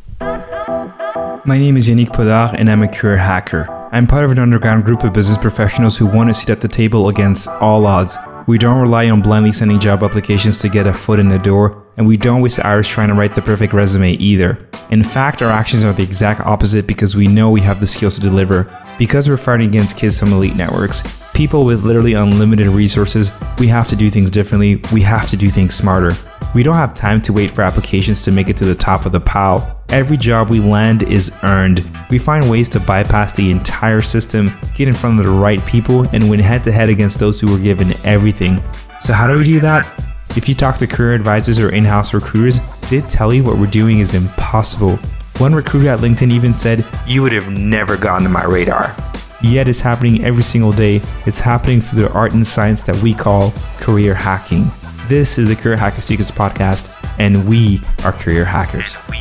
My 1.45 1.57
name 1.57 1.77
is 1.77 1.89
Yannick 1.89 2.11
Podar 2.17 2.53
and 2.53 2.69
I'm 2.69 2.83
a 2.83 2.87
career 2.87 3.17
hacker. 3.17 3.65
I'm 3.91 4.05
part 4.05 4.25
of 4.25 4.31
an 4.31 4.39
underground 4.39 4.85
group 4.85 5.03
of 5.03 5.13
business 5.13 5.37
professionals 5.37 5.97
who 5.97 6.05
want 6.05 6.29
to 6.29 6.33
sit 6.33 6.51
at 6.51 6.61
the 6.61 6.67
table 6.67 7.09
against 7.09 7.47
all 7.47 7.85
odds. 7.87 8.17
We 8.47 8.57
don't 8.57 8.79
rely 8.79 9.09
on 9.09 9.21
blindly 9.21 9.51
sending 9.51 9.79
job 9.79 10.03
applications 10.03 10.59
to 10.59 10.69
get 10.69 10.87
a 10.87 10.93
foot 10.93 11.19
in 11.19 11.29
the 11.29 11.39
door, 11.39 11.82
and 11.97 12.07
we 12.07 12.17
don't 12.17 12.41
waste 12.41 12.59
hours 12.59 12.87
trying 12.87 13.09
to 13.09 13.13
write 13.13 13.35
the 13.35 13.41
perfect 13.41 13.73
resume 13.73 14.13
either. 14.13 14.57
In 14.89 15.03
fact, 15.03 15.41
our 15.41 15.51
actions 15.51 15.83
are 15.83 15.93
the 15.93 16.03
exact 16.03 16.41
opposite 16.41 16.87
because 16.87 17.15
we 17.15 17.27
know 17.27 17.49
we 17.49 17.61
have 17.61 17.79
the 17.79 17.87
skills 17.87 18.15
to 18.15 18.21
deliver. 18.21 18.69
Because 18.99 19.27
we're 19.27 19.37
fighting 19.37 19.67
against 19.67 19.97
kids 19.97 20.19
from 20.19 20.33
elite 20.33 20.55
networks, 20.55 21.01
people 21.33 21.65
with 21.65 21.83
literally 21.83 22.13
unlimited 22.13 22.67
resources, 22.67 23.31
we 23.57 23.67
have 23.67 23.87
to 23.87 23.95
do 23.95 24.09
things 24.09 24.29
differently, 24.29 24.81
we 24.91 25.01
have 25.01 25.27
to 25.29 25.37
do 25.37 25.49
things 25.49 25.73
smarter. 25.73 26.11
We 26.53 26.61
don't 26.61 26.75
have 26.75 26.93
time 26.93 27.19
to 27.23 27.33
wait 27.33 27.49
for 27.49 27.63
applications 27.63 28.21
to 28.23 28.31
make 28.31 28.49
it 28.49 28.57
to 28.57 28.65
the 28.65 28.75
top 28.75 29.07
of 29.07 29.11
the 29.11 29.19
pile. 29.19 29.83
Every 29.89 30.17
job 30.17 30.49
we 30.49 30.59
land 30.59 31.01
is 31.01 31.31
earned. 31.41 31.83
We 32.11 32.19
find 32.19 32.49
ways 32.49 32.69
to 32.69 32.79
bypass 32.81 33.33
the 33.33 33.49
entire 33.49 34.01
system, 34.01 34.55
get 34.75 34.87
in 34.87 34.93
front 34.93 35.19
of 35.19 35.25
the 35.25 35.31
right 35.31 35.63
people, 35.65 36.07
and 36.09 36.29
win 36.29 36.39
head 36.39 36.63
to 36.65 36.71
head 36.71 36.89
against 36.89 37.17
those 37.17 37.41
who 37.41 37.51
were 37.51 37.57
given 37.57 37.93
everything. 38.05 38.61
So, 38.99 39.13
how 39.13 39.25
do 39.27 39.35
we 39.39 39.43
do 39.43 39.59
that? 39.61 40.12
If 40.35 40.49
you 40.49 40.55
talk 40.55 40.79
to 40.79 40.87
career 40.87 41.13
advisors 41.13 41.59
or 41.59 41.69
in 41.69 41.85
house 41.85 42.11
recruiters, 42.11 42.59
they 42.89 43.01
tell 43.01 43.31
you 43.31 43.43
what 43.43 43.59
we're 43.59 43.67
doing 43.67 43.99
is 43.99 44.15
impossible. 44.15 44.97
One 45.37 45.53
recruiter 45.53 45.89
at 45.89 45.99
LinkedIn 45.99 46.31
even 46.31 46.55
said, 46.55 46.83
You 47.05 47.21
would 47.21 47.33
have 47.33 47.51
never 47.51 47.97
gotten 47.97 48.23
to 48.23 48.29
my 48.29 48.43
radar. 48.43 48.95
Yet 49.43 49.67
it's 49.67 49.79
happening 49.79 50.25
every 50.25 50.41
single 50.41 50.71
day. 50.71 51.01
It's 51.27 51.39
happening 51.39 51.81
through 51.81 52.01
the 52.01 52.11
art 52.13 52.33
and 52.33 52.47
science 52.47 52.81
that 52.83 52.95
we 53.03 53.13
call 53.13 53.53
career 53.77 54.15
hacking. 54.15 54.71
This 55.07 55.37
is 55.37 55.49
the 55.49 55.55
Career 55.55 55.77
Hacker 55.77 56.01
Secrets 56.01 56.31
podcast, 56.31 56.89
and 57.19 57.47
we 57.47 57.81
are 58.03 58.11
career 58.11 58.45
hackers. 58.45 58.95
We 59.11 59.17